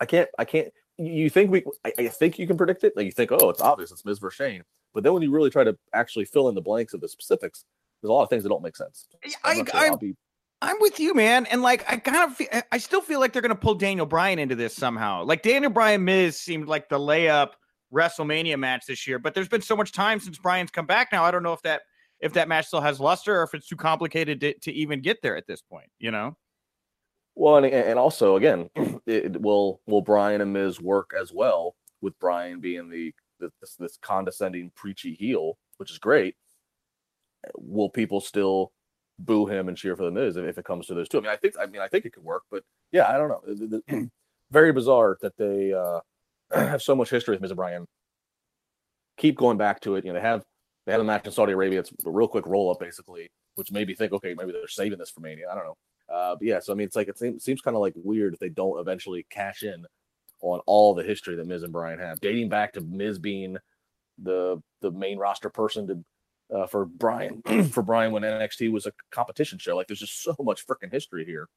[0.00, 0.68] I can't, I can't.
[0.96, 1.64] You think we?
[1.84, 2.92] I, I, think you can predict it.
[2.96, 4.62] Like you think, oh, it's obvious, it's Miz versus Shane.
[4.94, 7.64] But then when you really try to actually fill in the blanks of the specifics,
[8.02, 9.06] there's a lot of things that don't make sense.
[9.44, 10.16] I, I, be...
[10.60, 11.46] I'm with you, man.
[11.46, 14.06] And like, I kind of, feel, I still feel like they're going to pull Daniel
[14.06, 15.24] Bryan into this somehow.
[15.24, 17.50] Like Daniel Bryan Miz seemed like the layup
[17.92, 21.24] WrestleMania match this year, but there's been so much time since Bryan's come back now.
[21.24, 21.82] I don't know if that
[22.20, 25.22] if that match still has luster or if it's too complicated to, to even get
[25.22, 25.88] there at this point.
[25.98, 26.36] You know.
[27.38, 28.68] Well, and, and also again,
[29.06, 33.96] it, will will Bryan and Miz work as well with Bryan being the this, this
[34.02, 36.34] condescending preachy heel, which is great.
[37.56, 38.72] Will people still
[39.20, 41.18] boo him and cheer for the Miz if, it comes to those two?
[41.18, 43.28] I mean, I think I mean I think it could work, but yeah, I don't
[43.88, 44.08] know.
[44.50, 46.00] Very bizarre that they uh,
[46.52, 47.86] have so much history with Miz and Bryan.
[49.16, 50.04] Keep going back to it.
[50.04, 50.44] You know, they have
[50.86, 51.78] they have a match in Saudi Arabia.
[51.80, 54.98] It's a real quick roll up, basically, which made me think, okay, maybe they're saving
[54.98, 55.46] this for Mania.
[55.52, 55.76] I don't know.
[56.08, 58.34] Uh, but yeah, so I mean, it's like it seems, seems kind of like weird
[58.34, 59.84] if they don't eventually cash in
[60.40, 63.56] on all the history that Miz and Bryan have, dating back to Miz being
[64.22, 68.92] the the main roster person to uh, for Bryan for Bryan when NXT was a
[69.10, 69.76] competition show.
[69.76, 71.48] Like, there's just so much freaking history here.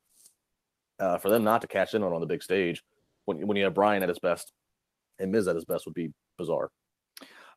[0.99, 2.83] Uh, for them not to cash in on on the big stage
[3.25, 4.51] when when you have Bryan at his best
[5.19, 6.69] and Miz at his best would be bizarre.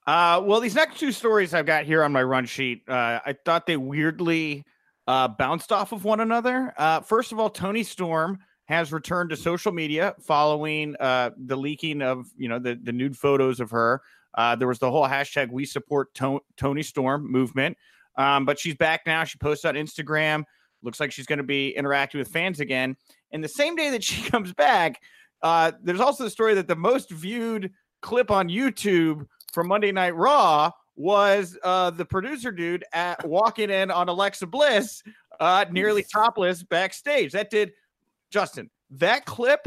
[0.07, 3.35] Uh, well, these next two stories I've got here on my run sheet, uh, I
[3.44, 4.64] thought they weirdly
[5.06, 6.72] uh, bounced off of one another.
[6.76, 12.00] Uh, first of all, Toni Storm has returned to social media following uh, the leaking
[12.02, 14.00] of you know the the nude photos of her.
[14.34, 17.76] Uh, there was the whole hashtag We Support to- Toni Storm movement,
[18.16, 19.24] um, but she's back now.
[19.24, 20.44] She posts on Instagram.
[20.82, 22.96] Looks like she's going to be interacting with fans again.
[23.32, 25.00] And the same day that she comes back,
[25.42, 30.16] uh, there's also the story that the most viewed clip on YouTube from Monday Night
[30.16, 35.02] Raw was uh, the producer dude at walking in on Alexa Bliss,
[35.40, 37.33] uh, nearly topless backstage.
[37.33, 37.72] That did,
[38.30, 38.70] Justin.
[38.90, 39.66] That clip,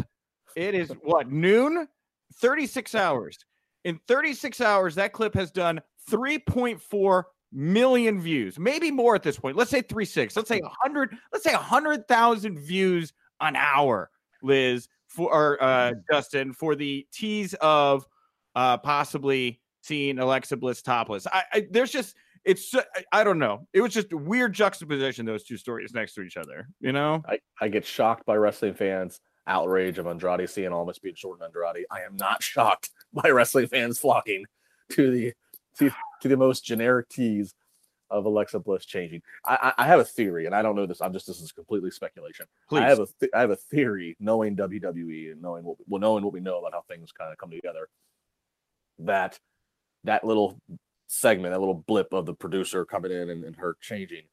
[0.56, 1.88] it is what noon,
[2.36, 3.38] 36 hours.
[3.84, 9.58] In 36 hours, that clip has done 3.4 million views, maybe more at this point.
[9.58, 10.36] Let's say three six.
[10.36, 11.18] Let's say 100.
[11.32, 14.10] Let's say 100,000 views an hour,
[14.42, 16.00] Liz for or, uh, mm-hmm.
[16.12, 18.06] Justin for the tease of
[18.56, 21.26] uh, possibly seeing Alexa Bliss topless.
[21.28, 22.74] I, I there's just it's
[23.12, 23.68] I don't know.
[23.74, 26.68] It was just weird juxtaposition those two stories next to each other.
[26.80, 31.16] You know, I, I get shocked by wrestling fans outrage of Andrade Cien Almas being
[31.16, 31.86] short Andrade.
[31.92, 34.46] I am not shocked by wrestling fans flocking
[34.92, 35.34] to the
[35.80, 37.54] to, to the most generic tease
[38.10, 39.22] of Alexa Bliss changing.
[39.46, 41.02] I, I, have a theory, and I don't know this.
[41.02, 42.46] I'm just this is completely speculation.
[42.70, 42.80] Please.
[42.80, 46.24] I have a th- I have a theory, knowing WWE and knowing what well knowing
[46.24, 47.90] what we know about how things kind of come together,
[49.00, 49.38] that
[50.08, 50.60] that little
[51.08, 54.24] segment, that little blip of the producer coming in and, and her changing,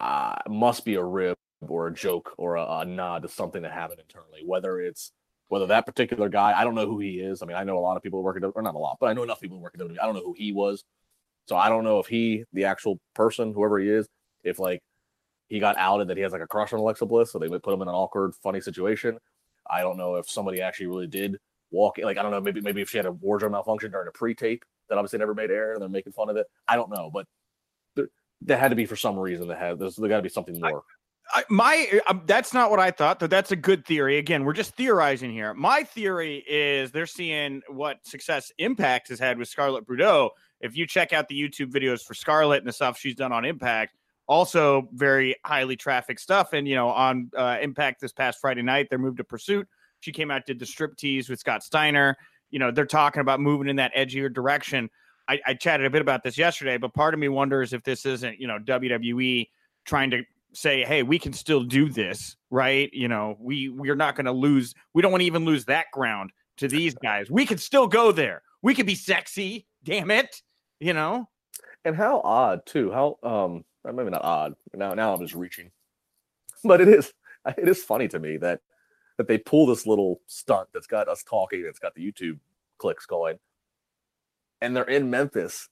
[0.00, 1.36] uh, must be a rib
[1.68, 4.42] or a joke or a, a nod to something that happened internally.
[4.44, 5.12] Whether it's
[5.48, 7.42] whether that particular guy, I don't know who he is.
[7.42, 9.12] I mean, I know a lot of people working, or not a lot, but I
[9.12, 10.84] know enough people working I don't know who he was
[11.50, 14.06] so I don't know if he, the actual person, whoever he is,
[14.44, 14.80] if like
[15.48, 17.74] he got outed that he has like a crush on Alexa Bliss, so they put
[17.74, 19.18] him in an awkward, funny situation.
[19.68, 21.38] I don't know if somebody actually really did
[21.70, 24.12] walk like I don't know, maybe maybe if she had a wardrobe malfunction during a
[24.12, 26.46] pre-tape that obviously never made air and they're making fun of it.
[26.68, 27.26] I don't know, but
[28.42, 30.58] there, had to be for some reason that had there's there got to be something
[30.60, 30.82] more.
[31.32, 33.20] I, my um, that's not what I thought.
[33.20, 34.18] Though that's a good theory.
[34.18, 35.54] Again, we're just theorizing here.
[35.54, 40.86] My theory is they're seeing what success Impact has had with Scarlett Bordeaux if you
[40.86, 43.96] check out the YouTube videos for Scarlett and the stuff she's done on Impact,
[44.28, 46.52] also very highly trafficked stuff.
[46.52, 49.66] And you know, on uh, Impact this past Friday night, they moved to Pursuit.
[50.00, 52.16] She came out did the strip tease with Scott Steiner.
[52.50, 54.90] You know, they're talking about moving in that edgier direction.
[55.28, 58.04] I, I chatted a bit about this yesterday, but part of me wonders if this
[58.06, 59.48] isn't you know WWE
[59.84, 62.90] trying to say, hey, we can still do this, right?
[62.92, 64.74] You know, we we're not going to lose.
[64.94, 67.30] We don't want to even lose that ground to these guys.
[67.30, 68.42] We can still go there.
[68.62, 69.66] We could be sexy.
[69.84, 70.42] Damn it
[70.80, 71.28] you know.
[71.84, 72.90] And how odd too.
[72.90, 74.54] How um maybe not odd.
[74.74, 75.70] Now now I'm just reaching.
[76.64, 77.12] But it is
[77.56, 78.60] it is funny to me that
[79.20, 81.62] that they pull this little stunt that's got us talking.
[81.68, 82.38] It's got the YouTube
[82.78, 83.36] clicks going,
[84.62, 85.68] and they're in Memphis,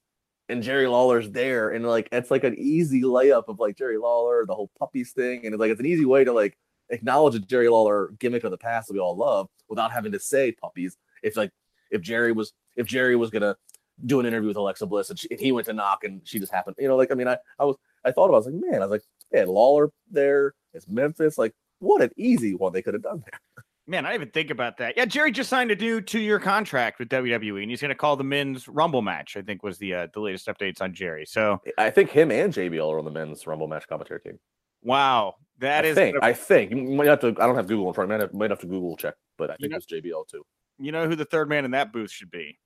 [0.51, 4.45] and Jerry Lawler's there, and like it's like an easy layup of like Jerry Lawler,
[4.45, 6.59] the whole puppies thing, and it's like it's an easy way to like
[6.91, 10.21] acknowledge a Jerry Lawler gimmick of the past that we all love without having to
[10.21, 10.99] say puppies.
[11.23, 11.51] If like
[11.91, 13.57] if Jerry was if Jerry was gonna
[14.05, 16.39] do an interview with Alexa Bliss and, she, and he went to knock and she
[16.39, 18.39] just happened, you know, like I mean, I I was I thought about, it, I
[18.41, 22.55] was like, man, I was like, yeah, Lawler there, it's Memphis, like what an easy
[22.55, 23.65] one they could have done there.
[23.87, 24.99] Man, I didn't even think about that.
[24.99, 28.17] Yeah, Jerry just signed a new two-year contract with WWE, and he's going to call
[28.17, 29.35] the men's Rumble match.
[29.35, 31.25] I think was the uh, the latest updates on Jerry.
[31.25, 34.39] So I think him and JBL are on the men's Rumble match commentary team.
[34.83, 35.95] Wow, that I is.
[35.95, 37.29] Think, I think you might have to.
[37.29, 38.13] I don't have Google in front.
[38.13, 40.45] I might have, might have to Google check, but I think know, it's JBL too.
[40.79, 42.59] You know who the third man in that booth should be?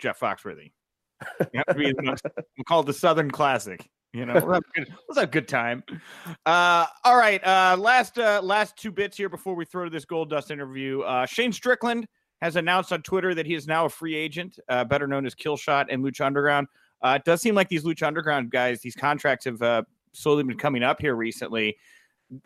[0.00, 0.72] Jeff Foxworthy.
[1.52, 3.86] You have to be the most, we'll call it the Southern Classic.
[4.12, 5.82] You know, let's have a good, let's have good time.
[6.46, 10.04] Uh, all right, uh, last uh, last two bits here before we throw to this
[10.04, 11.00] Goldust interview.
[11.02, 12.06] Uh, Shane Strickland
[12.40, 15.34] has announced on Twitter that he is now a free agent, uh, better known as
[15.34, 16.68] Killshot and Lucha Underground.
[17.02, 20.58] Uh, it does seem like these Lucha Underground guys, these contracts have uh, slowly been
[20.58, 21.76] coming up here recently.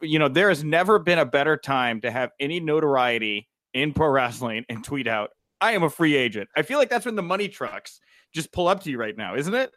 [0.00, 4.09] You know, there has never been a better time to have any notoriety in pro
[4.09, 7.22] wrestling and tweet out, "I am a free agent." I feel like that's when the
[7.22, 8.00] money trucks
[8.33, 9.72] just pull up to you right now, isn't it?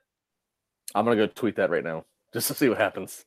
[0.96, 3.26] I'm gonna go tweet that right now just to see what happens.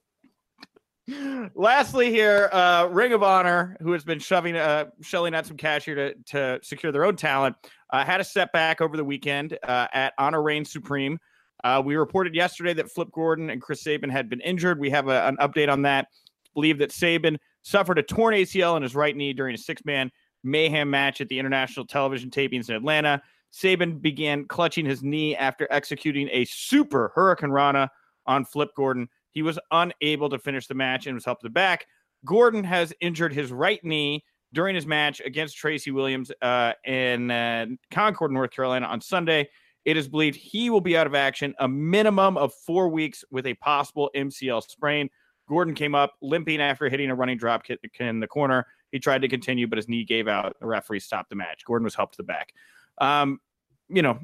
[1.54, 5.84] Lastly, here, uh, Ring of Honor, who has been shoving, uh, shelling out some cash
[5.84, 7.56] here to, to secure their own talent,
[7.90, 11.18] uh, had a setback over the weekend uh, at Honor Reign Supreme.
[11.64, 14.78] Uh, we reported yesterday that Flip Gordon and Chris Sabin had been injured.
[14.78, 16.08] We have a, an update on that.
[16.54, 20.10] Believe that Sabin suffered a torn ACL in his right knee during a six-man
[20.42, 23.22] mayhem match at the international television tapings in Atlanta.
[23.50, 27.88] Sabin began clutching his knee after executing a super hurricanrana
[28.26, 29.08] on Flip Gordon.
[29.32, 31.86] He was unable to finish the match and was helped to the back.
[32.24, 37.66] Gordon has injured his right knee during his match against Tracy Williams uh, in uh,
[37.90, 39.48] Concord, North Carolina on Sunday.
[39.84, 43.46] It is believed he will be out of action a minimum of four weeks with
[43.46, 45.08] a possible MCL sprain.
[45.48, 48.66] Gordon came up limping after hitting a running drop kick in the corner.
[48.92, 50.56] He tried to continue, but his knee gave out.
[50.60, 51.64] The referee stopped the match.
[51.64, 52.52] Gordon was helped to the back.
[53.00, 53.40] Um,
[53.88, 54.20] you know,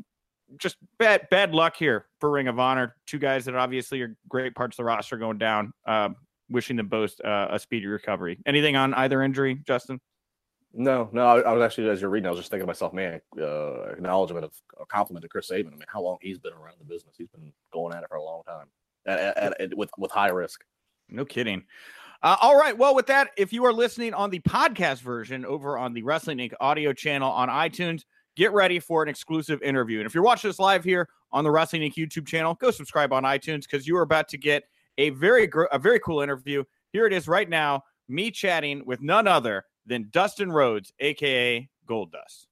[0.59, 2.95] just bad bad luck here for Ring of Honor.
[3.07, 5.73] Two guys that obviously are great parts of the roster going down.
[5.87, 6.11] Uh,
[6.49, 8.39] wishing them both uh, a speedy recovery.
[8.47, 10.01] Anything on either injury, Justin?
[10.73, 11.27] No, no.
[11.27, 13.85] I, I, was actually as you're reading, I was just thinking to myself, man, uh,
[13.85, 15.69] acknowledgement of a compliment to Chris Sabin.
[15.69, 17.15] I mean, how long he's been around the business?
[17.17, 18.67] He's been going at it for a long time,
[19.07, 20.63] at, at, at, with with high risk.
[21.09, 21.65] No kidding.
[22.23, 22.77] Uh, all right.
[22.77, 26.39] Well, with that, if you are listening on the podcast version over on the Wrestling
[26.39, 26.53] Inc.
[26.61, 28.03] audio channel on iTunes,
[28.37, 29.99] get ready for an exclusive interview.
[29.99, 31.95] And if you're watching this live here on the Wrestling Inc.
[31.95, 34.65] YouTube channel, go subscribe on iTunes because you are about to get
[34.99, 36.63] a very gr- a very cool interview.
[36.93, 37.83] Here it is right now.
[38.09, 42.47] Me chatting with none other than Dustin Rhodes, aka Goldust.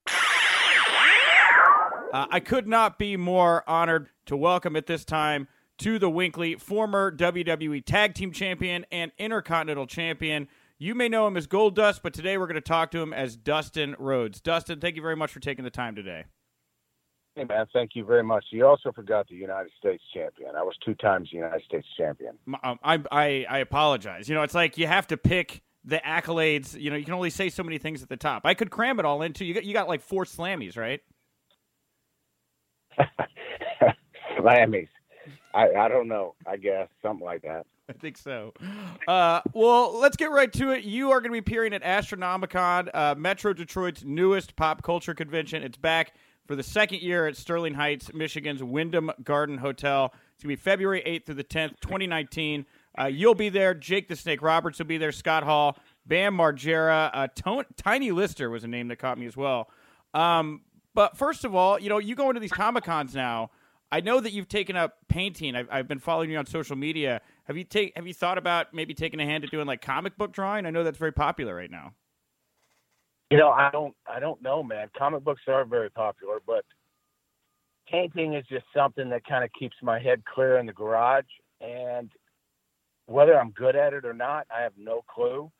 [2.12, 6.60] Uh, I could not be more honored to welcome at this time to the WINCLY,
[6.60, 10.46] former WWE Tag Team Champion and Intercontinental Champion.
[10.84, 13.36] You may know him as Goldust, but today we're going to talk to him as
[13.36, 14.42] Dustin Rhodes.
[14.42, 16.24] Dustin, thank you very much for taking the time today.
[17.34, 18.44] Hey man, thank you very much.
[18.50, 20.50] You also forgot the United States champion.
[20.54, 22.36] I was two times the United States champion.
[22.62, 24.28] Um, I, I I apologize.
[24.28, 26.78] You know, it's like you have to pick the accolades.
[26.78, 28.42] You know, you can only say so many things at the top.
[28.44, 29.54] I could cram it all into you.
[29.54, 31.00] Got you got like four Slammies, right?
[34.38, 34.88] Slammies.
[35.54, 36.34] I I don't know.
[36.46, 37.64] I guess something like that.
[37.88, 38.54] I think so.
[39.06, 40.84] Uh, well, let's get right to it.
[40.84, 45.62] You are going to be appearing at Astronomicon, uh, Metro Detroit's newest pop culture convention.
[45.62, 46.14] It's back
[46.46, 50.12] for the second year at Sterling Heights, Michigan's Wyndham Garden Hotel.
[50.34, 52.66] It's going to be February 8th through the 10th, 2019.
[52.98, 53.74] Uh, you'll be there.
[53.74, 55.12] Jake the Snake Roberts will be there.
[55.12, 59.36] Scott Hall, Bam Margera, uh, T- Tiny Lister was a name that caught me as
[59.36, 59.68] well.
[60.12, 60.62] Um,
[60.94, 63.50] but first of all, you know, you go into these Comic Cons now.
[63.90, 65.54] I know that you've taken up painting.
[65.54, 67.20] I've, I've been following you on social media.
[67.44, 70.16] Have you take Have you thought about maybe taking a hand at doing like comic
[70.16, 70.66] book drawing?
[70.66, 71.92] I know that's very popular right now.
[73.30, 74.88] You know, I don't, I don't know, man.
[74.96, 76.64] Comic books are very popular, but
[77.90, 81.24] painting is just something that kind of keeps my head clear in the garage.
[81.60, 82.10] And
[83.06, 85.50] whether I'm good at it or not, I have no clue.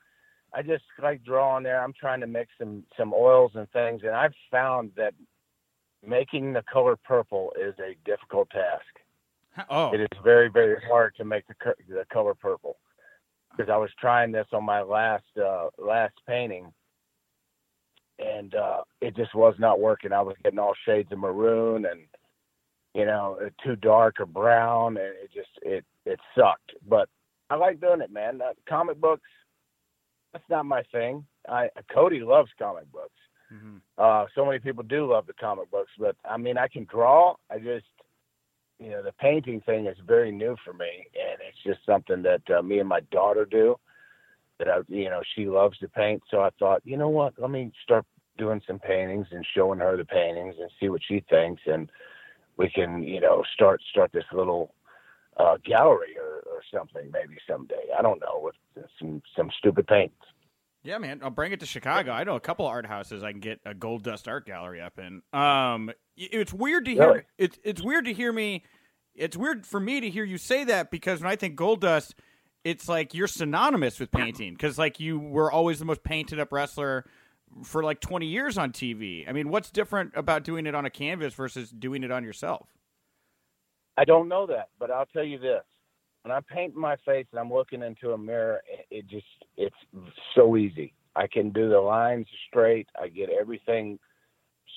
[0.53, 1.83] I just like drawing there.
[1.83, 5.15] I'm trying to mix some some oils and things, and I've found that
[6.07, 8.85] making the color purple is a difficult task.
[9.71, 11.55] Oh, it is very very hard to make the
[11.89, 12.77] the color purple
[13.51, 16.73] because I was trying this on my last uh, last painting,
[18.19, 20.13] and uh, it just was not working.
[20.13, 22.01] I was getting all shades of maroon and
[22.95, 26.73] you know too dark or brown, and it just it it sucked.
[26.89, 27.09] But
[27.51, 28.41] I like doing it, man.
[28.43, 29.29] Uh, comic books,
[30.33, 31.25] that's not my thing.
[31.49, 33.15] I Cody loves comic books.
[33.53, 33.81] Mhm.
[33.99, 37.37] Uh, so many people do love the comic books, but I mean, I can draw.
[37.51, 37.87] I just,
[38.79, 42.43] you know, the painting thing is very new for me, and it's just something that
[42.57, 43.77] uh, me and my daughter do.
[44.59, 46.23] That I, you know, she loves to paint.
[46.31, 47.35] So I thought, you know what?
[47.39, 48.05] Let me start
[48.39, 51.91] doing some paintings and showing her the paintings and see what she thinks, and
[52.57, 54.75] we can, you know, start start this little
[55.37, 57.91] uh, gallery or, or something maybe someday.
[57.97, 58.55] I don't know with
[58.99, 60.15] some some stupid paints.
[60.85, 62.13] Yeah, man, I'll bring it to Chicago.
[62.13, 64.99] I know a couple of art houses I can get a Goldust art gallery up
[64.99, 65.23] in.
[65.33, 67.09] Um, it's weird to hear.
[67.09, 67.23] Really?
[67.39, 68.65] It's it's weird to hear me.
[69.15, 72.13] It's weird for me to hear you say that because when I think Goldust,
[72.65, 76.53] it's like you're synonymous with painting because like you were always the most painted up
[76.53, 77.07] wrestler
[77.63, 79.27] for like 20 years on TV.
[79.29, 82.69] I mean, what's different about doing it on a canvas versus doing it on yourself?
[83.97, 85.65] I don't know that, but I'll tell you this:
[86.25, 89.77] when I paint my face and I'm looking into a mirror, it- just it's
[90.35, 90.95] so easy.
[91.15, 92.89] I can do the lines straight.
[92.99, 93.99] I get everything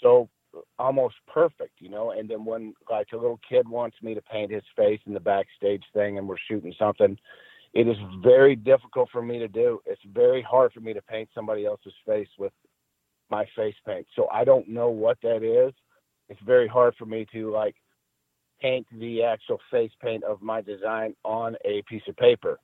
[0.02, 0.30] so
[0.78, 2.12] almost perfect, you know.
[2.12, 5.20] And then when like a little kid wants me to paint his face in the
[5.20, 7.18] backstage thing, and we're shooting something,
[7.74, 9.82] it is very difficult for me to do.
[9.86, 12.54] It's very hard for me to paint somebody else's face with
[13.30, 14.06] my face paint.
[14.16, 15.74] So I don't know what that is.
[16.30, 17.76] It's very hard for me to like
[18.62, 22.60] paint the actual face paint of my design on a piece of paper.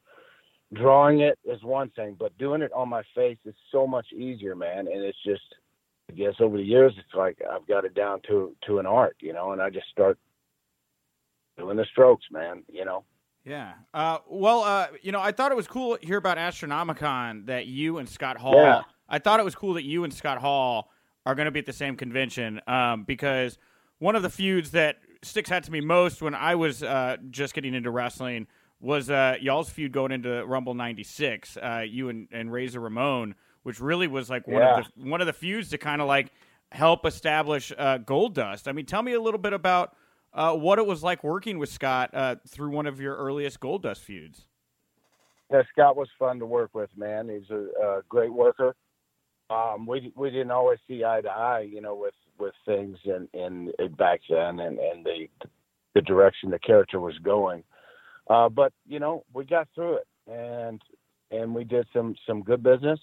[0.73, 4.55] Drawing it is one thing, but doing it on my face is so much easier,
[4.55, 4.87] man.
[4.87, 5.43] And it's just,
[6.09, 9.15] I guess over the years, it's like I've got it down to to an art,
[9.19, 9.51] you know.
[9.51, 10.17] And I just start
[11.57, 12.63] doing the strokes, man.
[12.71, 13.03] You know.
[13.45, 13.73] Yeah.
[13.93, 17.67] Uh, well, uh, you know, I thought it was cool to hear about Astronomicon that
[17.67, 18.55] you and Scott Hall.
[18.55, 18.81] Yeah.
[19.09, 20.89] I thought it was cool that you and Scott Hall
[21.25, 23.57] are going to be at the same convention um, because
[23.99, 27.53] one of the feuds that sticks out to me most when I was uh, just
[27.53, 28.47] getting into wrestling
[28.79, 31.57] was uh, y'all's feud going into Rumble '96.
[31.57, 34.79] Uh, you and, and Razor Ramon, which really was like one Yeah.
[34.79, 36.31] of the one of the feuds to kind of like
[36.71, 38.67] help establish uh, Goldust.
[38.67, 39.95] I mean, tell me a little bit about
[40.33, 43.99] uh, what it was like working with Scott uh, through one of your earliest Goldust
[43.99, 44.47] feuds.
[45.51, 47.29] Yeah, Scott was fun to work with, man.
[47.29, 48.75] He's a, a great worker.
[49.49, 53.27] Um, we we didn't always see eye to eye, you know, with with things and
[53.33, 55.27] in, in back then and and the
[55.93, 57.63] the direction the character was going.
[58.29, 60.81] Uh, but you know, we got through it and
[61.31, 62.99] and we did some some good business,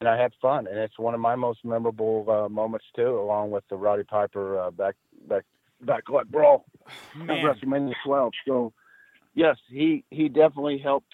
[0.00, 0.66] and I had fun.
[0.66, 4.58] And it's one of my most memorable uh, moments too, along with the Roddy Piper
[4.58, 4.94] uh, back
[5.28, 5.44] back
[5.84, 6.64] backlot brawl
[7.14, 8.32] at Man, WrestleMania 12.
[8.46, 8.72] So,
[9.34, 11.12] yes, he he definitely helped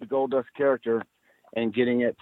[0.00, 1.04] the Goldust character
[1.56, 2.16] and getting it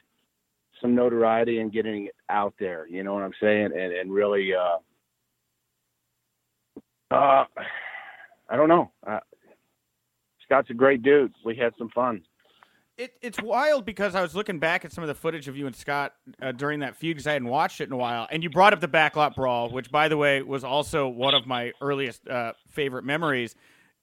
[0.82, 2.86] some notoriety and getting it out there.
[2.88, 3.70] You know what I'm saying?
[3.74, 4.78] And and really, uh,
[7.14, 7.44] uh,
[8.50, 8.90] I don't know.
[9.06, 9.20] Uh,
[10.44, 11.32] Scott's a great dude.
[11.44, 12.22] We had some fun.
[12.98, 15.66] it, it's wild because I was looking back at some of the footage of you
[15.66, 16.12] and Scott
[16.42, 18.72] uh, during that feud because I hadn't watched it in a while, and you brought
[18.72, 22.52] up the backlot brawl, which, by the way, was also one of my earliest uh,
[22.68, 23.54] favorite memories.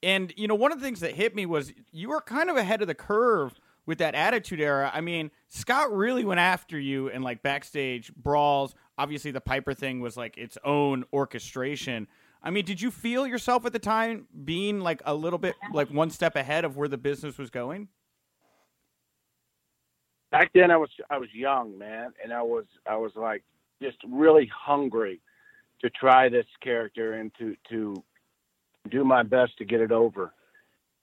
[0.01, 2.57] And you know, one of the things that hit me was you were kind of
[2.57, 3.53] ahead of the curve
[3.89, 4.91] with that Attitude Era.
[4.93, 8.75] I mean, Scott really went after you in like backstage brawls.
[8.99, 12.07] Obviously, the Piper thing was like its own orchestration.
[12.43, 15.89] I mean, did you feel yourself at the time being like a little bit like
[15.89, 17.87] one step ahead of where the business was going?
[20.31, 23.43] back then I was I was young, man, and I was I was like
[23.81, 25.19] just really hungry
[25.81, 28.03] to try this character and to to
[28.91, 30.31] do my best to get it over.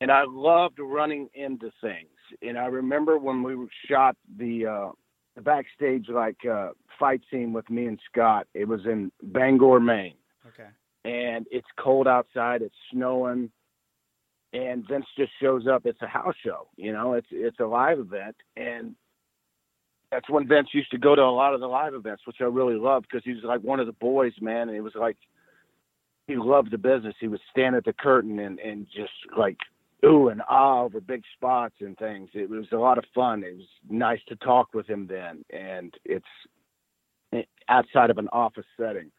[0.01, 2.16] And I loved running into things.
[2.43, 3.55] And I remember when we
[3.89, 4.93] shot the uh
[5.35, 8.47] the backstage like uh fight scene with me and Scott.
[8.55, 10.15] It was in Bangor, Maine
[10.49, 10.69] Okay.
[11.05, 13.51] and it's cold outside, it's snowing,
[14.53, 15.85] and Vince just shows up.
[15.85, 18.95] It's a house show, you know, it's it's a live event, and
[20.11, 22.45] that's when Vince used to go to a lot of the live events, which I
[22.45, 25.17] really loved because he was like one of the boys, man, and it was like
[26.27, 27.15] he loved the business.
[27.21, 29.59] He would stand at the curtain and and just like
[30.07, 32.31] ooh and ah over big spots and things.
[32.35, 33.43] It was a lot of fun.
[33.43, 36.25] It was nice to talk with him then, and it's
[37.69, 39.11] outside of an office setting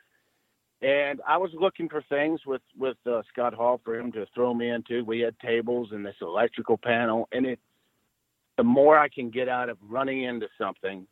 [0.81, 4.53] and I was looking for things with with uh, Scott Hall for him to throw
[4.53, 5.03] me into.
[5.03, 7.59] We had tables and this electrical panel, and it.
[8.57, 11.05] The more I can get out of running into something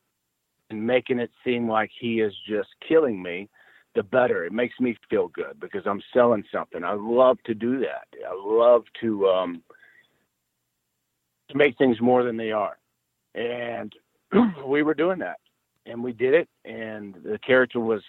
[0.72, 3.50] and making it seem like he is just killing me,
[3.96, 4.46] the better.
[4.46, 6.84] It makes me feel good because I'm selling something.
[6.84, 8.08] I love to do that.
[8.28, 9.64] I love to um,
[11.50, 12.78] to make things more than they are,
[13.34, 13.94] and
[14.66, 15.38] we were doing that,
[15.86, 18.04] and we did it, and the character was,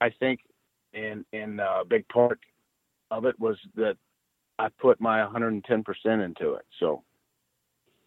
[0.00, 0.40] I think,
[0.92, 2.38] and and uh, a big part
[3.10, 3.96] of it was that
[4.58, 5.62] I put my 110%
[6.24, 6.64] into it.
[6.80, 7.02] So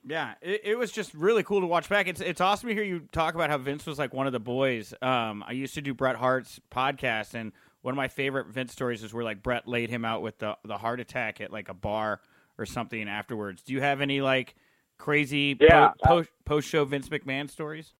[0.09, 2.07] Yeah, it, it, was just really cool to watch back.
[2.07, 4.39] It's it's awesome to hear you talk about how Vince was like one of the
[4.39, 4.91] boys.
[5.03, 7.51] Um, I used to do Bret Hart's podcast, and
[7.83, 10.57] one of my favorite Vince stories is where like Bret laid him out with the
[10.65, 12.21] the heart attack at like a bar
[12.57, 13.61] or something afterwards.
[13.61, 14.55] Do you have any like
[14.97, 17.93] crazy yeah, po- post show Vince McMahon stories?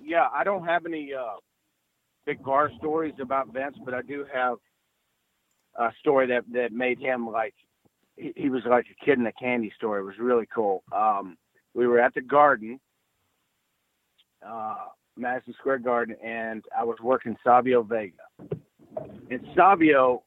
[0.00, 1.34] Yeah, I don't have any uh,
[2.26, 4.58] big bar stories about Vince, but I do have
[5.76, 7.54] a story that that made him like
[8.16, 9.98] he, he was like a kid in a candy store.
[9.98, 10.82] It was really cool.
[10.92, 11.36] Um,
[11.74, 12.78] we were at the Garden,
[14.46, 14.76] uh,
[15.16, 18.12] Madison Square Garden, and I was working Savio Vega.
[19.30, 20.22] And Savio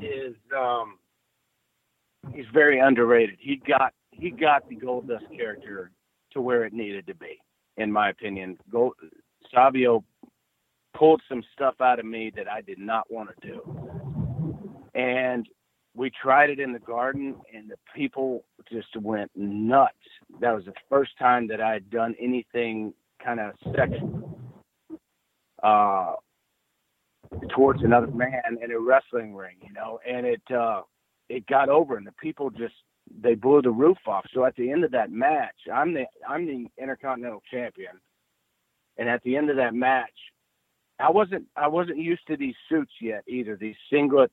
[0.00, 0.98] is um,
[2.32, 3.36] he's very underrated.
[3.40, 5.90] He got he got the Goldust character
[6.32, 7.40] to where it needed to be,
[7.76, 8.58] in my opinion.
[8.70, 8.94] Gold,
[9.52, 10.04] Savio
[10.94, 13.60] pulled some stuff out of me that I did not want to do.
[14.94, 15.48] And
[15.94, 19.94] we tried it in the garden and the people just went nuts.
[20.40, 24.38] That was the first time that I had done anything kind of sexual
[25.62, 26.14] uh,
[27.54, 30.82] towards another man in a wrestling ring, you know, and it uh,
[31.28, 32.74] it got over and the people just
[33.22, 34.24] they blew the roof off.
[34.32, 38.00] So at the end of that match, I'm the I'm the intercontinental champion.
[38.98, 40.10] And at the end of that match,
[40.98, 43.56] I wasn't I wasn't used to these suits yet either.
[43.56, 44.30] These singlet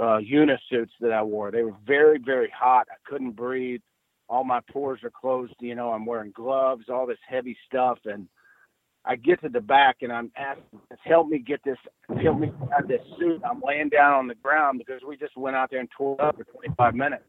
[0.00, 1.50] uh, unisuits that I wore.
[1.50, 2.86] They were very, very hot.
[2.90, 3.80] I couldn't breathe.
[4.28, 5.54] All my pores are closed.
[5.60, 8.28] You know, I'm wearing gloves, all this heavy stuff, and
[9.04, 11.78] I get to the back and I'm asking, help me get this,
[12.22, 13.40] help me have this suit.
[13.48, 16.36] I'm laying down on the ground because we just went out there and tore up
[16.36, 17.24] for 25 minutes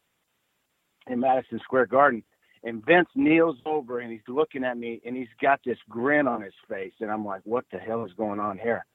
[1.08, 2.24] in Madison Square Garden.
[2.64, 6.42] And Vince kneels over and he's looking at me and he's got this grin on
[6.42, 6.94] his face.
[7.00, 8.86] And I'm like, what the hell is going on here?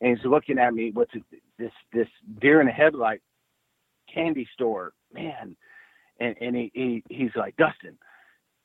[0.00, 1.08] And he's looking at me with
[1.58, 2.08] this this
[2.40, 3.20] deer in the headlight
[4.12, 5.56] candy store, man.
[6.20, 7.96] And and he, he he's like, Dustin,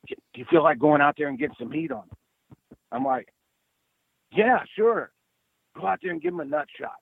[0.06, 2.02] do you feel like going out there and getting some heat on?
[2.02, 2.16] him
[2.92, 3.28] I'm like,
[4.32, 5.10] yeah, sure.
[5.76, 6.94] Go out there and give him a nut shot.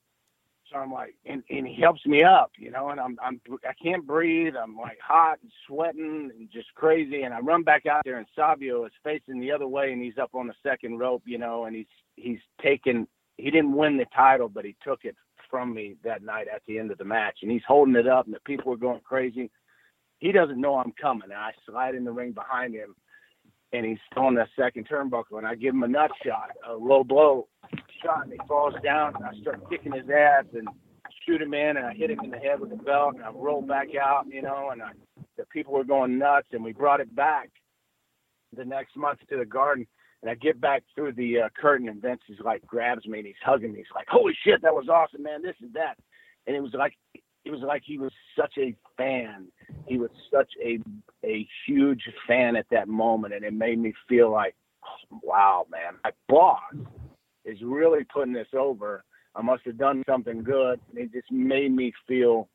[0.70, 3.74] So I'm like, and, and he helps me up, you know, and I'm, I'm, I
[3.82, 4.55] can't breathe.
[4.57, 7.22] I'm like hot and sweating and just crazy.
[7.22, 10.16] And I run back out there and Savio is facing the other way and he's
[10.16, 11.86] up on the second rope, you know, and he's,
[12.16, 15.16] he's taking, he didn't win the title, but he took it
[15.53, 18.24] from me that night at the end of the match, and he's holding it up,
[18.24, 19.50] and the people were going crazy.
[20.18, 22.96] He doesn't know I'm coming, and I slide in the ring behind him,
[23.74, 27.05] and he's on the second turnbuckle, and I give him a nut shot, a low
[27.05, 27.48] blow
[28.03, 30.66] shot, and he falls down, and I start kicking his ass and
[31.26, 33.30] shoot him in, and I hit him in the head with the belt, and I
[33.30, 34.92] roll back out, you know, and I,
[35.36, 37.50] the people were going nuts, and we brought it back
[38.57, 39.86] the next month to the garden
[40.22, 43.26] and I get back through the uh, curtain, and Vince is like grabs me and
[43.26, 43.78] he's hugging me.
[43.78, 45.42] He's like, "Holy shit, that was awesome, man!
[45.42, 45.96] This and that."
[46.46, 46.94] And it was like
[47.44, 49.48] it was like he was such a fan.
[49.86, 50.78] He was such a
[51.24, 54.54] a huge fan at that moment, and it made me feel like,
[55.22, 56.60] wow, man, my boss
[57.44, 59.04] is really putting this over.
[59.34, 62.48] I must have done something good, and it just made me feel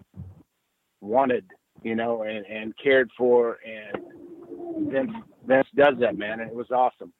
[1.01, 1.45] wanted,
[1.84, 3.57] you know, and and cared for.
[3.65, 5.11] And Vince
[5.45, 7.11] Vince does that, man, and it was awesome.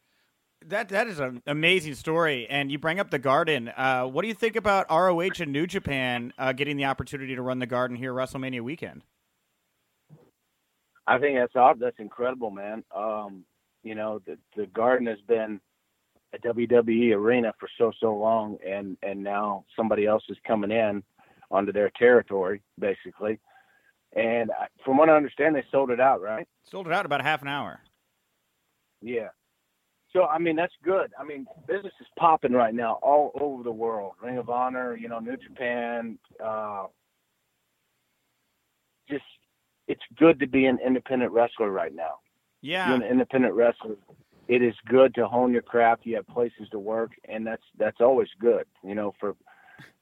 [0.66, 3.70] That that is an amazing story, and you bring up the Garden.
[3.70, 7.42] Uh, what do you think about ROH and New Japan uh, getting the opportunity to
[7.42, 9.04] run the Garden here WrestleMania weekend?
[11.06, 12.84] I think that's that's incredible, man.
[12.94, 13.46] Um,
[13.84, 15.62] you know, the the Garden has been
[16.34, 21.04] a WWE arena for so so long, and and now somebody else is coming in
[21.50, 23.40] onto their territory, basically.
[24.14, 24.52] And
[24.84, 26.48] from what I understand, they sold it out, right?
[26.64, 27.80] Sold it out about half an hour.
[29.02, 29.30] Yeah,
[30.14, 31.12] so I mean that's good.
[31.20, 34.14] I mean business is popping right now all over the world.
[34.22, 36.18] Ring of Honor, you know, New Japan.
[36.44, 36.86] Uh,
[39.10, 39.24] just
[39.88, 42.20] it's good to be an independent wrestler right now.
[42.62, 43.96] Yeah, You're an independent wrestler.
[44.48, 46.06] It is good to hone your craft.
[46.06, 48.66] You have places to work, and that's that's always good.
[48.84, 49.36] You know, for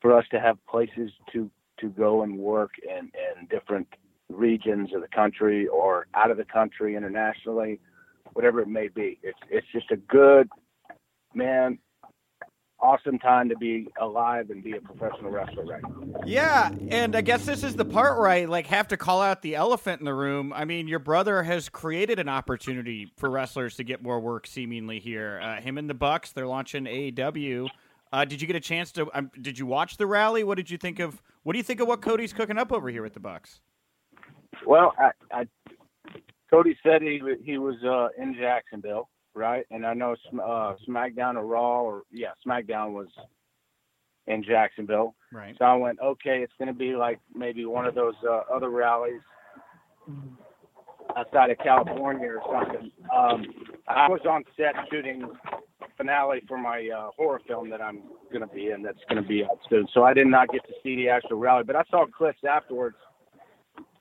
[0.01, 1.49] for us to have places to
[1.79, 3.87] to go and work in in different
[4.29, 7.79] regions of the country or out of the country internationally
[8.36, 9.17] whatever it may be.
[9.23, 10.47] It's it's just a good
[11.33, 11.79] man,
[12.79, 16.19] awesome time to be alive and be a professional wrestler right now.
[16.25, 19.41] Yeah, and I guess this is the part where I like have to call out
[19.41, 20.53] the elephant in the room.
[20.53, 24.99] I mean, your brother has created an opportunity for wrestlers to get more work seemingly
[24.99, 25.39] here.
[25.41, 27.69] Uh, him and the Bucks, they're launching AEW.
[28.11, 29.09] Uh, did you get a chance to?
[29.13, 30.43] Um, did you watch the rally?
[30.43, 31.21] What did you think of?
[31.43, 33.61] What do you think of what Cody's cooking up over here with the Bucks?
[34.65, 35.47] Well, I, I
[36.55, 39.65] Cody said he he was uh, in Jacksonville, right?
[39.71, 43.07] And I know uh, SmackDown or Raw or yeah, SmackDown was
[44.27, 45.15] in Jacksonville.
[45.33, 45.55] Right.
[45.59, 48.69] So I went, okay, it's going to be like maybe one of those uh, other
[48.69, 49.19] rallies
[51.17, 52.91] outside of California or something.
[53.15, 53.45] Um,
[53.89, 55.29] I was on set shooting
[55.97, 58.81] finale for my uh, horror film that I'm going to be in.
[58.81, 59.87] That's going to be out soon.
[59.93, 62.95] So I did not get to see the actual rally, but I saw clips afterwards,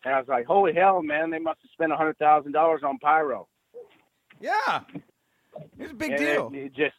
[0.05, 1.31] and I was like, "Holy hell, man!
[1.31, 3.49] They must have spent a hundred thousand dollars on pyro."
[4.41, 4.81] Yeah,
[5.79, 6.51] it's a big and deal.
[6.53, 6.97] It, it just,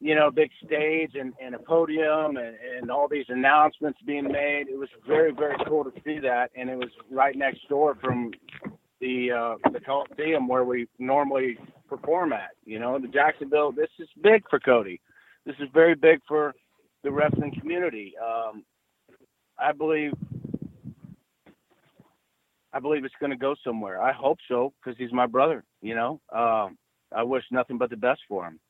[0.00, 4.66] you know, big stage and, and a podium and, and all these announcements being made.
[4.68, 8.32] It was very, very cool to see that, and it was right next door from
[9.00, 11.58] the uh, the Coliseum where we normally
[11.88, 12.50] perform at.
[12.64, 13.72] You know, the Jacksonville.
[13.72, 15.00] This is big for Cody.
[15.44, 16.54] This is very big for
[17.02, 18.14] the wrestling community.
[18.22, 18.64] Um,
[19.58, 20.12] I believe.
[22.72, 24.00] I believe it's going to go somewhere.
[24.00, 25.64] I hope so because he's my brother.
[25.80, 26.78] You know, um,
[27.14, 28.60] I wish nothing but the best for him.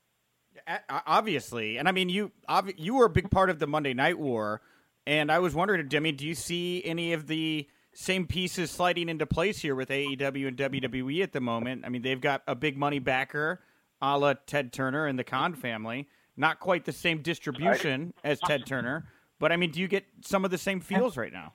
[1.07, 2.31] Obviously, and I mean you.
[2.77, 4.61] You were a big part of the Monday Night War,
[5.07, 9.27] and I was wondering, Demi, do you see any of the same pieces sliding into
[9.27, 11.85] place here with AEW and WWE at the moment.
[11.85, 13.61] I mean, they've got a big money backer,
[14.01, 16.09] a la Ted Turner and the Khan family.
[16.37, 19.07] Not quite the same distribution as Ted Turner,
[19.39, 21.53] but I mean, do you get some of the same feels right now?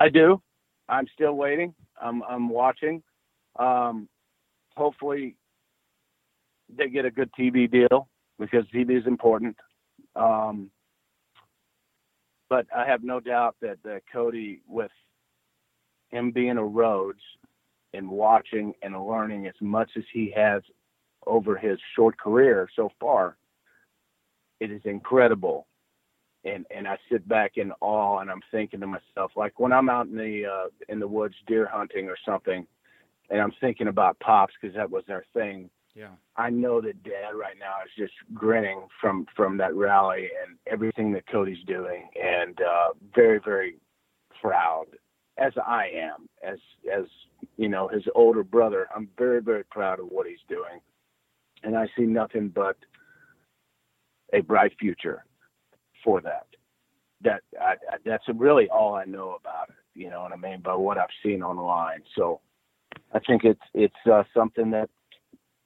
[0.00, 0.40] I do.
[0.88, 1.74] I'm still waiting.
[2.00, 3.02] I'm I'm watching.
[3.58, 4.08] Um,
[4.76, 5.36] hopefully,
[6.74, 8.08] they get a good TV deal
[8.38, 9.56] because TV is important.
[10.16, 10.70] Um,
[12.48, 13.78] but I have no doubt that,
[14.12, 14.90] Cody, with
[16.10, 17.20] him being a Rhodes
[17.92, 20.62] and watching and learning as much as he has
[21.26, 23.36] over his short career so far,
[24.60, 25.66] it is incredible.
[26.48, 29.88] And and I sit back in awe and I'm thinking to myself, like when I'm
[29.88, 32.66] out in the uh, in the woods deer hunting or something,
[33.30, 36.10] and I'm thinking about pops because that was their thing yeah.
[36.36, 41.12] I know that Dad right now is just grinning from from that rally and everything
[41.12, 43.78] that Cody's doing, and uh, very very
[44.40, 44.86] proud,
[45.38, 46.58] as I am, as
[46.92, 47.06] as
[47.56, 48.86] you know his older brother.
[48.94, 50.80] I'm very very proud of what he's doing,
[51.64, 52.76] and I see nothing but
[54.32, 55.24] a bright future
[56.08, 56.46] for that.
[57.20, 57.74] That I,
[58.06, 59.74] that's really all I know about it.
[59.94, 60.62] You know what I mean?
[60.62, 62.00] By what I've seen online.
[62.16, 62.40] So
[63.12, 64.88] I think it's it's uh, something that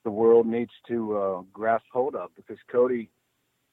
[0.04, 3.08] the world needs to uh, grasp hold of because Cody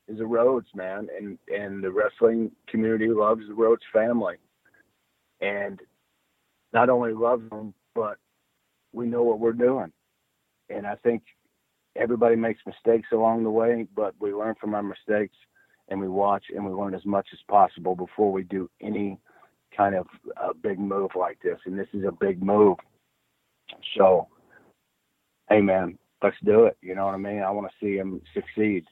[0.07, 4.35] is a Rhodes man, and and the wrestling community loves the Rhodes family,
[5.41, 5.79] and
[6.71, 8.17] not only loves them, but
[8.93, 9.91] we know what we're doing,
[10.69, 11.23] and I think
[11.95, 15.35] everybody makes mistakes along the way, but we learn from our mistakes,
[15.89, 19.19] and we watch and we learn as much as possible before we do any
[19.75, 22.77] kind of a big move like this, and this is a big move.
[23.97, 24.27] So,
[25.49, 26.77] hey man, let's do it.
[26.81, 27.41] You know what I mean?
[27.41, 28.85] I want to see him succeed.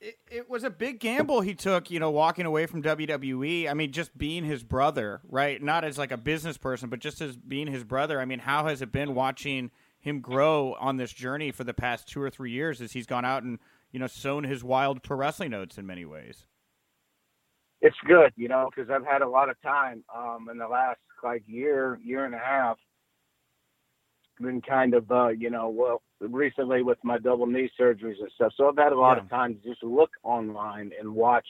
[0.00, 3.70] It, it, was a big gamble he took, you know, walking away from WWE.
[3.70, 5.62] I mean, just being his brother, right?
[5.62, 8.20] Not as like a business person, but just as being his brother.
[8.20, 12.08] I mean, how has it been watching him grow on this journey for the past
[12.08, 13.60] two or three years as he's gone out and,
[13.92, 16.46] you know, sown his wild pro wrestling notes in many ways?
[17.80, 21.00] It's good, you know, because I've had a lot of time um, in the last
[21.22, 22.78] like year, year and a half
[24.40, 28.52] been kind of, uh, you know, well, recently with my double knee surgeries and stuff.
[28.56, 29.24] So I've had a lot yeah.
[29.24, 31.46] of time to just look online and watch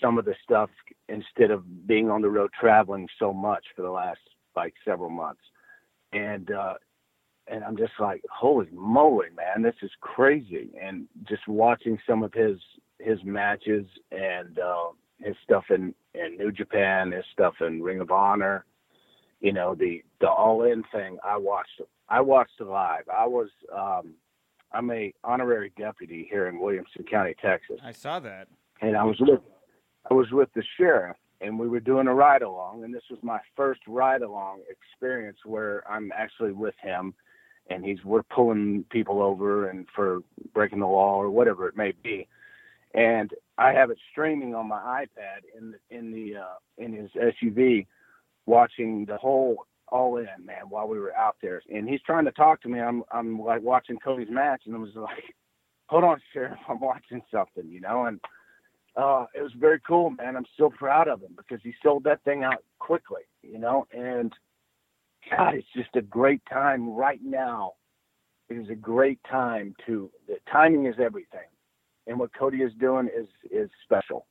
[0.00, 0.70] some of the stuff
[1.08, 4.20] instead of being on the road traveling so much for the last
[4.56, 5.42] like several months.
[6.12, 6.74] And, uh,
[7.48, 10.70] and I'm just like, holy moly, man, this is crazy.
[10.80, 12.58] And just watching some of his,
[12.98, 14.88] his matches and, uh,
[15.18, 18.64] his stuff in, in New Japan, his stuff in Ring of Honor,
[19.42, 23.02] you know the the all in thing i watched i watched it live.
[23.12, 24.14] I was um
[24.72, 27.78] i'm a honorary deputy here in williamson county texas.
[27.84, 28.48] I saw that.
[28.80, 29.40] And i was with
[30.10, 33.18] i was with the sheriff and we were doing a ride along and this was
[33.22, 37.12] my first ride along experience where i'm actually with him
[37.70, 40.20] and he's we're pulling people over and for
[40.52, 42.28] breaking the law or whatever it may be.
[42.94, 47.10] And i have it streaming on my ipad in the in the uh in his
[47.12, 47.86] suv
[48.46, 51.62] watching the whole all in man while we were out there.
[51.72, 52.80] And he's trying to talk to me.
[52.80, 55.34] I'm i'm like watching cody's match and i was like
[55.86, 58.06] hold on sheriff i'm watching something you know?
[58.06, 58.20] And
[58.96, 60.36] uh it was very cool man.
[60.36, 63.86] I'm so proud of him because he sold that thing out quickly you know?
[63.92, 64.32] And
[65.30, 67.72] god it's just a great time right now
[68.48, 71.48] it is a great time to the timing is everything
[72.06, 74.26] and what cody is doing is is special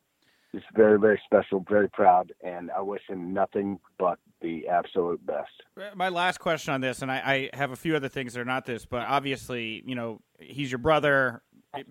[0.53, 5.49] It's very, very special, very proud, and I wish him nothing but the absolute best.
[5.77, 8.41] Uh, my last question on this, and I, I have a few other things that
[8.41, 11.41] are not this, but obviously, you know, he's your brother.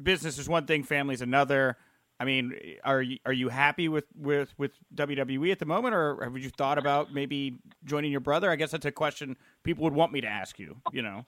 [0.02, 1.78] Business is one thing, family is another.
[2.20, 2.52] I mean,
[2.84, 6.50] are you are you happy with with with WWE at the moment, or have you
[6.50, 7.56] thought about maybe
[7.86, 8.50] joining your brother?
[8.50, 10.76] I guess that's a question people would want me to ask you.
[10.92, 11.24] You know,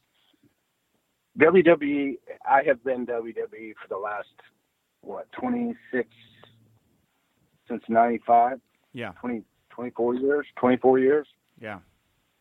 [1.38, 2.18] WWE.
[2.46, 4.28] I have been WWE for the last
[5.00, 6.10] what twenty six
[7.66, 8.60] since ninety five.
[8.92, 10.46] Yeah, 20, 24 years.
[10.56, 11.26] Twenty four years.
[11.58, 11.78] Yeah,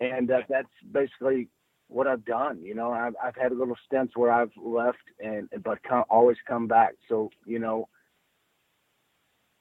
[0.02, 1.48] and uh, that's basically
[1.88, 2.60] what I've done.
[2.62, 6.68] You know, I've I've had little stints where I've left and but come, always come
[6.68, 6.96] back.
[7.08, 7.88] So you know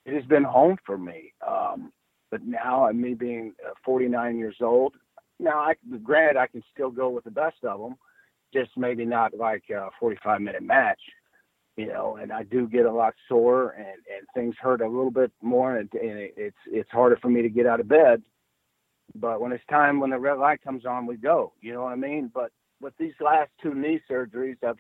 [0.05, 1.33] it has been home for me.
[1.47, 1.93] Um,
[2.31, 4.95] but now, me being uh, 49 years old,
[5.39, 7.97] now I granted I can still go with the best of them,
[8.53, 11.01] just maybe not like a 45 minute match,
[11.77, 12.19] you know.
[12.21, 15.77] And I do get a lot sore and and things hurt a little bit more,
[15.79, 18.23] and, and it's it's harder for me to get out of bed.
[19.15, 21.53] But when it's time, when the red light comes on, we go.
[21.61, 22.31] You know what I mean?
[22.33, 24.77] But with these last two knee surgeries, I've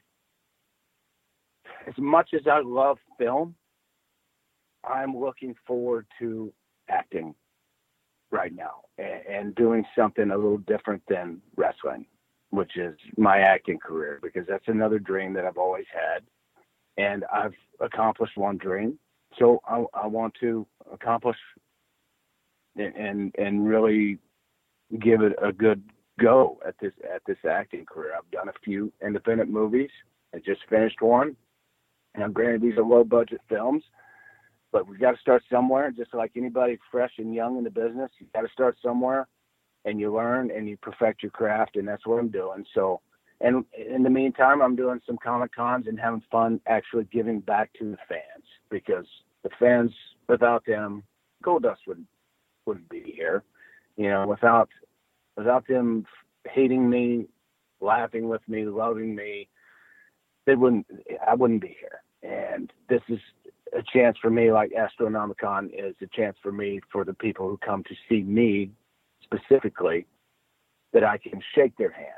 [1.87, 3.55] as much as I love film,
[4.85, 6.53] I'm looking forward to
[6.89, 7.35] acting
[8.31, 12.07] right now and, and doing something a little different than wrestling,
[12.51, 16.22] which is my acting career, because that's another dream that I've always had.
[16.97, 18.99] And I've accomplished one dream.
[19.39, 21.37] So I, I want to accomplish
[22.76, 24.18] and, and, and really
[25.01, 25.83] give it a good
[26.18, 28.12] go at this at this acting career.
[28.16, 29.91] I've done a few independent movies.
[30.35, 31.37] I just finished one.
[32.14, 33.85] And granted these are low budget films,
[34.73, 35.91] but we've got to start somewhere.
[35.91, 39.27] Just like anybody fresh and young in the business, you got to start somewhere,
[39.85, 42.64] and you learn and you perfect your craft, and that's what I'm doing.
[42.75, 43.01] So,
[43.41, 47.71] and in the meantime, I'm doing some comic cons and having fun, actually giving back
[47.79, 49.07] to the fans because
[49.43, 49.91] the fans,
[50.29, 51.03] without them,
[51.43, 52.07] Goldust wouldn't
[52.66, 53.43] wouldn't be here.
[53.97, 54.68] You know, without
[55.37, 56.05] without them
[56.49, 57.27] hating me,
[57.81, 59.49] laughing with me, loving me,
[60.47, 60.87] they wouldn't.
[61.27, 62.03] I wouldn't be here.
[62.23, 63.18] And this is
[63.77, 67.57] a chance for me, like Astronomicon is a chance for me, for the people who
[67.59, 68.71] come to see me
[69.23, 70.07] specifically,
[70.93, 72.16] that I can shake their hands.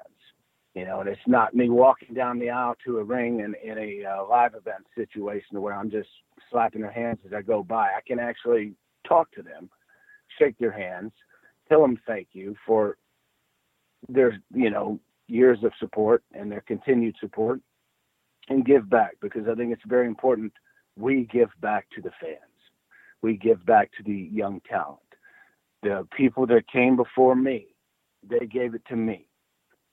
[0.75, 3.77] You know, and it's not me walking down the aisle to a ring and in
[3.77, 6.09] a uh, live event situation where I'm just
[6.51, 7.89] slapping their hands as I go by.
[7.89, 8.73] I can actually
[9.07, 9.69] talk to them,
[10.39, 11.13] shake their hands,
[11.69, 12.97] tell them thank you for
[14.09, 14.99] their, you know,
[15.29, 17.61] years of support and their continued support
[18.49, 20.53] and give back because I think it's very important
[20.97, 22.39] we give back to the fans.
[23.23, 24.99] We give back to the young talent.
[25.83, 27.69] The people that came before me,
[28.29, 29.27] they gave it to me.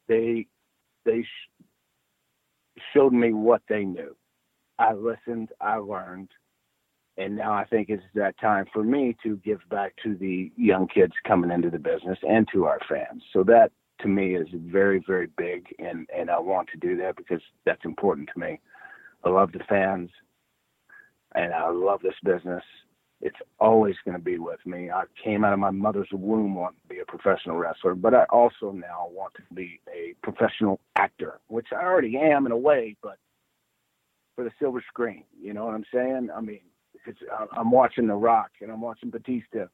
[0.07, 0.47] They
[1.05, 1.63] they sh-
[2.93, 4.15] showed me what they knew.
[4.77, 6.29] I listened, I learned,
[7.17, 10.87] and now I think it's that time for me to give back to the young
[10.87, 13.23] kids coming into the business and to our fans.
[13.33, 13.71] So that
[14.01, 17.83] to me is very very big and and I want to do that because that's
[17.85, 18.59] important to me.
[19.25, 20.09] I love the fans
[21.35, 22.63] and I love this business.
[23.21, 24.89] It's always going to be with me.
[24.89, 28.23] I came out of my mother's womb wanting to be a professional wrestler, but I
[28.29, 32.95] also now want to be a professional actor, which I already am in a way,
[33.03, 33.17] but
[34.35, 35.25] for the silver screen.
[35.37, 36.29] You know what I'm saying?
[36.33, 36.61] I mean,
[37.05, 37.19] it's,
[37.51, 39.65] I'm watching The Rock and I'm watching Batista,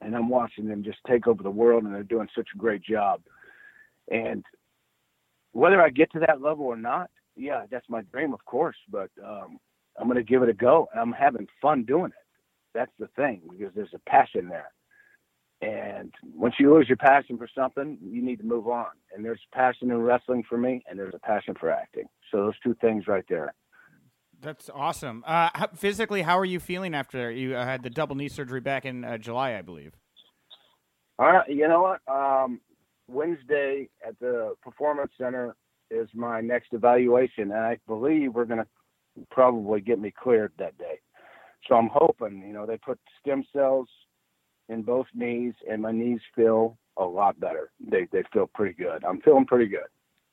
[0.00, 2.82] and I'm watching them just take over the world, and they're doing such a great
[2.82, 3.20] job.
[4.10, 4.44] And
[5.52, 8.76] whether I get to that level or not, yeah, that's my dream, of course.
[8.90, 9.58] But um,
[9.98, 10.88] I'm going to give it a go.
[10.92, 12.26] And I'm having fun doing it.
[12.74, 14.70] That's the thing because there's a passion there.
[15.60, 18.88] And once you lose your passion for something, you need to move on.
[19.14, 22.06] And there's passion in wrestling for me, and there's a passion for acting.
[22.30, 23.54] So those two things right there.
[24.40, 25.22] That's awesome.
[25.24, 28.60] Uh, how, physically, how are you feeling after you uh, had the double knee surgery
[28.60, 29.92] back in uh, July, I believe?
[31.20, 31.48] All right.
[31.48, 32.00] You know what?
[32.12, 32.60] Um,
[33.06, 35.54] Wednesday at the Performance Center
[35.92, 38.66] is my next evaluation, and I believe we're going to
[39.30, 41.00] probably get me cleared that day.
[41.68, 43.88] So I'm hoping, you know, they put stem cells
[44.68, 47.70] in both knees, and my knees feel a lot better.
[47.80, 49.04] They they feel pretty good.
[49.04, 49.88] I'm feeling pretty good.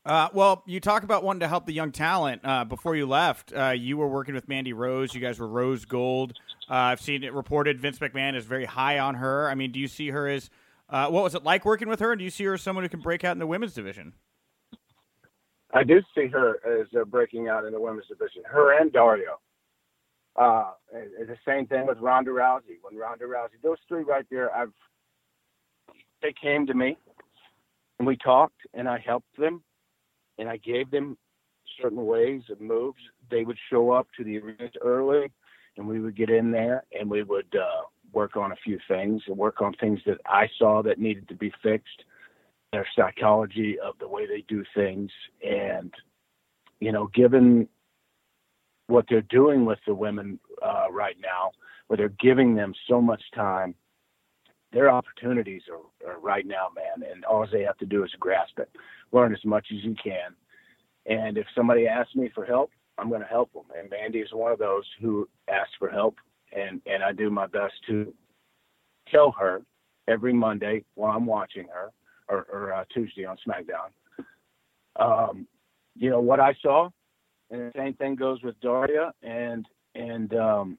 [0.06, 2.42] Uh, well, you talk about wanting to help the young talent.
[2.44, 5.14] Uh, before you left, uh, you were working with Mandy Rose.
[5.14, 6.34] You guys were Rose Gold.
[6.70, 9.50] Uh, I've seen it reported Vince McMahon is very high on her.
[9.50, 10.50] I mean, do you see her as
[10.90, 12.12] uh, what was it like working with her?
[12.12, 14.14] And do you see her as someone who can break out in the women's division?
[15.74, 18.42] I do see her as uh, breaking out in the women's division.
[18.46, 19.36] Her and Daria.
[20.36, 22.78] Uh, the same thing with Ronda Rousey.
[22.82, 24.72] When Ronda Rousey, those three right there, I've
[26.22, 26.98] they came to me
[27.98, 29.64] and we talked and I helped them
[30.38, 31.18] and I gave them
[31.82, 33.00] certain ways of moves.
[33.30, 35.32] They would show up to the arena early
[35.78, 39.22] and we would get in there and we would uh, work on a few things
[39.28, 42.04] and work on things that I saw that needed to be fixed
[42.72, 45.10] their psychology of the way they do things
[45.44, 45.94] and
[46.80, 47.68] you know given
[48.88, 51.52] what they're doing with the women uh, right now,
[51.88, 53.76] where they're giving them so much time.
[54.72, 58.60] Their opportunities are, are right now, man, and all they have to do is grasp
[58.60, 58.70] it,
[59.12, 60.36] learn as much as you can,
[61.06, 63.64] and if somebody asks me for help, I'm going to help them.
[63.78, 66.18] And Mandy is one of those who asks for help,
[66.56, 68.14] and and I do my best to
[69.12, 69.62] tell her
[70.08, 71.92] every Monday while I'm watching her,
[72.30, 73.90] or, or uh, Tuesday on SmackDown.
[74.96, 75.48] Um,
[75.96, 76.90] you know what I saw,
[77.50, 79.66] and the same thing goes with Daria and
[79.96, 80.78] and um,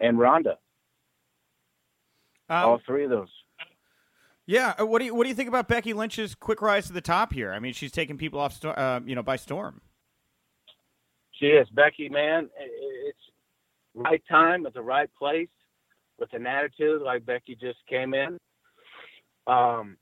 [0.00, 0.58] and Ronda.
[2.48, 3.28] Um, All three of those.
[4.46, 6.92] Yeah, uh, what do you what do you think about Becky Lynch's quick rise to
[6.92, 7.52] the top here?
[7.52, 9.80] I mean, she's taking people off, uh, you know, by storm.
[11.32, 12.50] She is Becky, man.
[12.58, 13.18] It's
[13.94, 15.48] right time at the right place
[16.18, 18.38] with an attitude like Becky just came in.
[19.46, 19.96] Um,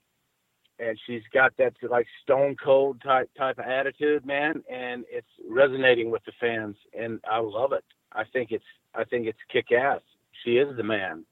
[0.78, 6.10] and she's got that like stone cold type type of attitude, man, and it's resonating
[6.10, 7.84] with the fans, and I love it.
[8.12, 8.64] I think it's
[8.94, 10.00] I think it's kick ass.
[10.44, 11.24] She is the man.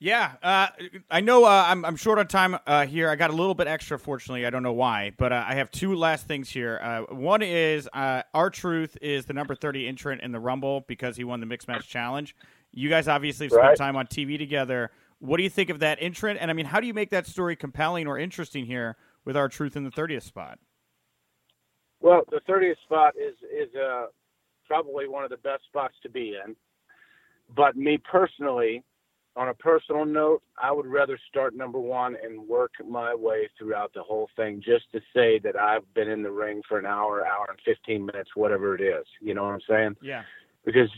[0.00, 0.68] Yeah, uh,
[1.10, 3.10] I know uh, I'm, I'm short on time uh, here.
[3.10, 4.46] I got a little bit extra, fortunately.
[4.46, 6.78] I don't know why, but uh, I have two last things here.
[6.80, 11.24] Uh, one is uh, R-Truth is the number 30 entrant in the Rumble because he
[11.24, 12.36] won the Mixed Match Challenge.
[12.72, 13.76] You guys obviously have spent Right.
[13.76, 14.92] time on TV together.
[15.20, 16.38] What do you think of that entrant?
[16.40, 19.76] And I mean, how do you make that story compelling or interesting here with R-Truth
[19.76, 20.58] in the 30th spot?
[22.00, 24.06] Well, the 30th spot is is uh,
[24.66, 26.54] probably one of the best spots to be in.
[27.56, 28.84] But me personally,
[29.34, 33.92] on a personal note, I would rather start number one and work my way throughout
[33.94, 37.26] the whole thing just to say that I've been in the ring for an hour,
[37.26, 39.06] hour and 15 minutes, whatever it is.
[39.20, 39.96] You know what I'm saying?
[40.02, 40.22] Yeah.
[40.64, 40.90] Because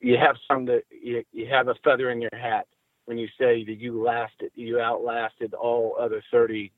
[0.00, 2.66] you have some that you, you have a feather in your hat
[3.10, 6.70] when you say that you lasted, you outlasted all other 30,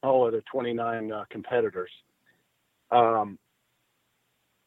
[0.00, 1.90] all other 29 uh, competitors.
[2.92, 3.36] Um,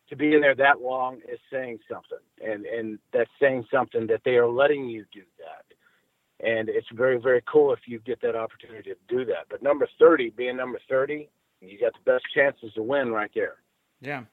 [0.09, 4.23] to be in there that long is saying something, and and that's saying something that
[4.25, 8.35] they are letting you do that, and it's very very cool if you get that
[8.35, 9.45] opportunity to do that.
[9.49, 11.29] But number 30, being number 30,
[11.61, 13.55] you got the best chances to win right there.
[14.01, 14.23] Yeah.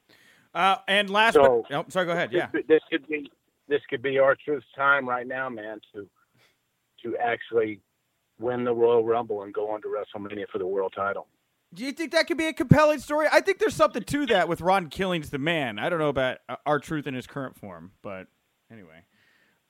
[0.53, 2.33] Uh, and last, So- but, oh, sorry, go ahead.
[2.33, 2.49] Yeah.
[2.67, 3.31] This, could be
[3.69, 6.09] this could be R-Truth's time right now, man, to
[7.03, 7.79] to actually
[8.39, 11.27] win the Royal Rumble and go on to WrestleMania for the world title.
[11.73, 13.27] Do you think that could be a compelling story?
[13.31, 15.79] I think there's something to that with Ron Killing's the man.
[15.79, 18.27] I don't know about uh, R-Truth in his current form, but
[18.71, 19.05] anyway.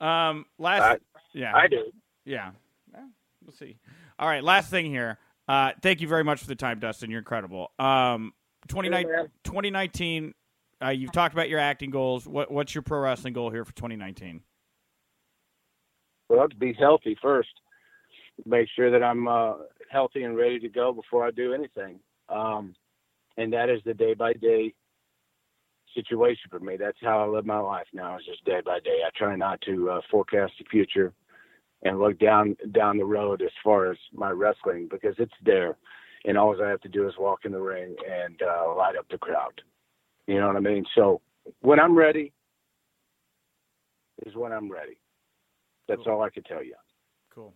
[0.00, 0.98] Um, last, I-
[1.32, 1.92] yeah, I do.
[2.24, 2.50] yeah,
[2.92, 3.08] Well,
[3.44, 3.76] we'll see.
[4.18, 5.18] All right, last thing here.
[5.46, 7.10] Uh, thank you very much for the time, Dustin.
[7.10, 7.70] You're incredible.
[7.78, 8.32] Um,
[8.68, 9.04] 29
[9.44, 10.34] 2019.
[10.82, 12.26] Uh, you've talked about your acting goals.
[12.26, 14.40] What, what's your pro wrestling goal here for 2019?
[16.32, 17.50] Well, to be healthy first,
[18.46, 19.52] make sure that I'm uh,
[19.90, 22.00] healthy and ready to go before I do anything.
[22.30, 22.74] Um,
[23.36, 24.72] and that is the day by day
[25.94, 26.78] situation for me.
[26.78, 28.16] That's how I live my life now.
[28.16, 29.00] Is just day by day.
[29.06, 31.12] I try not to uh, forecast the future
[31.82, 35.76] and look down down the road as far as my wrestling because it's there,
[36.24, 39.04] and all I have to do is walk in the ring and uh, light up
[39.10, 39.60] the crowd.
[40.26, 40.86] You know what I mean?
[40.94, 41.20] So
[41.60, 42.32] when I'm ready,
[44.24, 44.96] is when I'm ready.
[45.96, 46.74] That's all I can tell you.
[47.34, 47.54] Cool.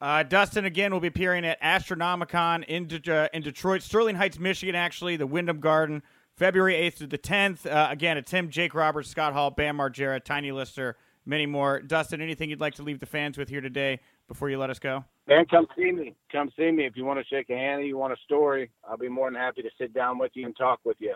[0.00, 4.38] Uh, Dustin again will be appearing at Astronomicon in, De- uh, in Detroit, Sterling Heights,
[4.38, 4.74] Michigan.
[4.74, 6.02] Actually, the Wyndham Garden,
[6.36, 7.66] February eighth to the tenth.
[7.66, 11.80] Uh, again, it's him, Jake Roberts, Scott Hall, Bam Margera, Tiny Lister, many more.
[11.80, 14.78] Dustin, anything you'd like to leave the fans with here today before you let us
[14.78, 15.04] go?
[15.26, 16.14] Man, come see me.
[16.32, 17.82] Come see me if you want to shake a hand.
[17.82, 18.70] Or you want a story.
[18.88, 21.14] I'll be more than happy to sit down with you and talk with you.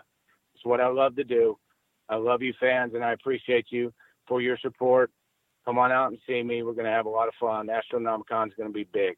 [0.53, 1.57] It's what I love to do.
[2.07, 3.91] I love you fans, and I appreciate you
[4.27, 5.11] for your support.
[5.65, 6.61] Come on out and see me.
[6.61, 7.67] We're going to have a lot of fun.
[7.67, 9.15] Astronomicon is going to be big.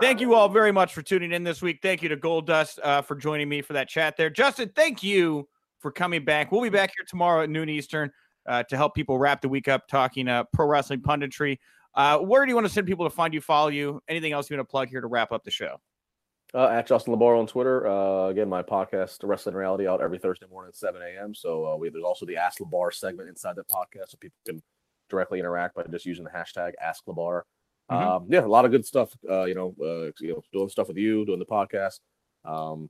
[0.00, 1.80] Thank you all very much for tuning in this week.
[1.82, 4.30] Thank you to Goldust uh, for joining me for that chat there.
[4.30, 6.52] Justin, thank you for coming back.
[6.52, 8.10] We'll be back here tomorrow at noon Eastern
[8.46, 11.58] uh, to help people wrap the week up talking uh, pro wrestling punditry.
[11.94, 14.02] Uh, where do you want to send people to find you, follow you?
[14.06, 15.80] Anything else you want to plug here to wrap up the show?
[16.56, 17.86] Uh, at Justin Labar on Twitter.
[17.86, 21.34] Uh, again, my podcast, Wrestling Reality, out every Thursday morning at 7 a.m.
[21.34, 24.62] So uh, we, there's also the Ask Labar segment inside that podcast, so people can
[25.10, 27.42] directly interact by just using the hashtag Ask Labar.
[27.90, 28.00] Mhm.
[28.00, 29.12] Um, yeah, a lot of good stuff.
[29.28, 32.00] Uh, you know, uh, you know, doing stuff with you, doing the podcast.
[32.46, 32.88] Um,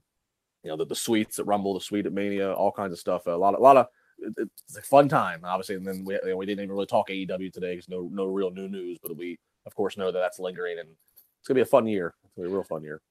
[0.63, 3.27] you know, the, the suites at Rumble, the suite at Mania, all kinds of stuff.
[3.27, 3.87] A lot, of, a lot of
[4.19, 5.75] it's a fun time, obviously.
[5.75, 8.23] And then we you know, we didn't even really talk AEW today because no no
[8.27, 11.61] real new news, but we of course know that that's lingering and it's gonna be
[11.61, 12.15] a fun year.
[12.23, 13.01] It's gonna be a real fun year.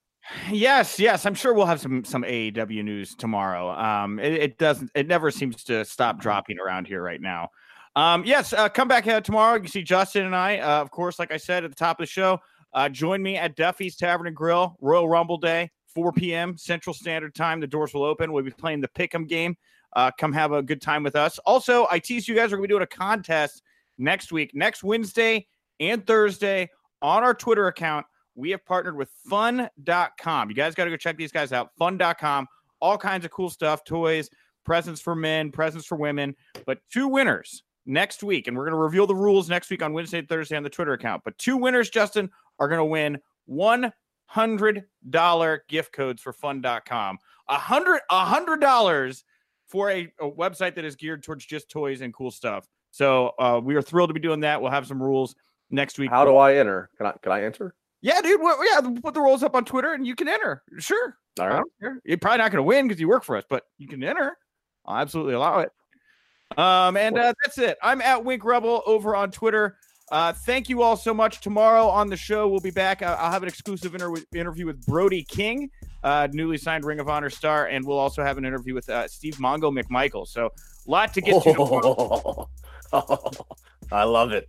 [0.50, 1.24] Yes, yes.
[1.26, 3.70] I'm sure we'll have some some AEW news tomorrow.
[3.70, 4.90] Um, it, it doesn't.
[4.94, 7.50] It never seems to stop dropping around here right now.
[7.94, 9.54] Um, yes, uh, come back uh, tomorrow.
[9.54, 11.98] You can see Justin and I, uh, of course, like I said at the top
[11.98, 12.38] of the show.
[12.74, 16.58] Uh, join me at Duffy's Tavern and Grill, Royal Rumble Day, 4 p.m.
[16.58, 17.58] Central Standard Time.
[17.58, 18.32] The doors will open.
[18.32, 19.56] We'll be playing the Pick'em game.
[19.94, 21.38] Uh, come have a good time with us.
[21.46, 23.62] Also, I tease you guys are going to be doing a contest
[23.96, 25.46] next week, next Wednesday
[25.80, 26.68] and Thursday
[27.00, 28.04] on our Twitter account.
[28.36, 30.50] We have partnered with fun.com.
[30.50, 31.70] You guys got to go check these guys out.
[31.78, 32.46] Fun.com.
[32.80, 34.28] All kinds of cool stuff toys,
[34.64, 36.36] presents for men, presents for women.
[36.66, 39.94] But two winners next week, and we're going to reveal the rules next week on
[39.94, 41.22] Wednesday and Thursday on the Twitter account.
[41.24, 43.18] But two winners, Justin, are going to win
[43.48, 47.18] $100 gift codes for fun.com.
[47.48, 49.24] A hundred, a hundred dollars
[49.68, 52.68] for a, a, website that is geared towards just toys and cool stuff.
[52.90, 54.60] So uh, we are thrilled to be doing that.
[54.60, 55.34] We'll have some rules
[55.70, 56.10] next week.
[56.10, 56.90] How do I enter?
[56.96, 57.74] Can I can I enter?
[58.02, 58.40] Yeah, dude.
[58.40, 60.62] Well, yeah, put the rules up on Twitter and you can enter.
[60.78, 61.16] Sure.
[61.40, 61.62] All right.
[62.04, 64.36] You're probably not going to win because you work for us, but you can enter.
[64.84, 65.70] I'll absolutely allow it.
[66.56, 67.76] Um, and uh, that's it.
[67.82, 69.76] I'm at Wink Rebel over on Twitter.
[70.12, 71.40] Uh, thank you all so much.
[71.40, 73.02] Tomorrow on the show, we'll be back.
[73.02, 75.68] I'll have an exclusive inter- interview with Brody King,
[76.04, 79.08] uh, newly signed Ring of Honor star, and we'll also have an interview with uh,
[79.08, 80.26] Steve Mongo McMichael.
[80.26, 81.54] So, a lot to get to.
[81.58, 82.48] Oh,
[83.92, 84.48] I love it.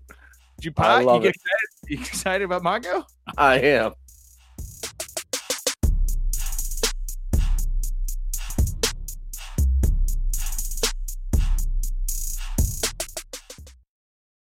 [0.57, 1.01] Did you, pot?
[1.03, 1.67] you get excited?
[1.87, 3.05] You excited about Mongo?
[3.37, 3.93] I am.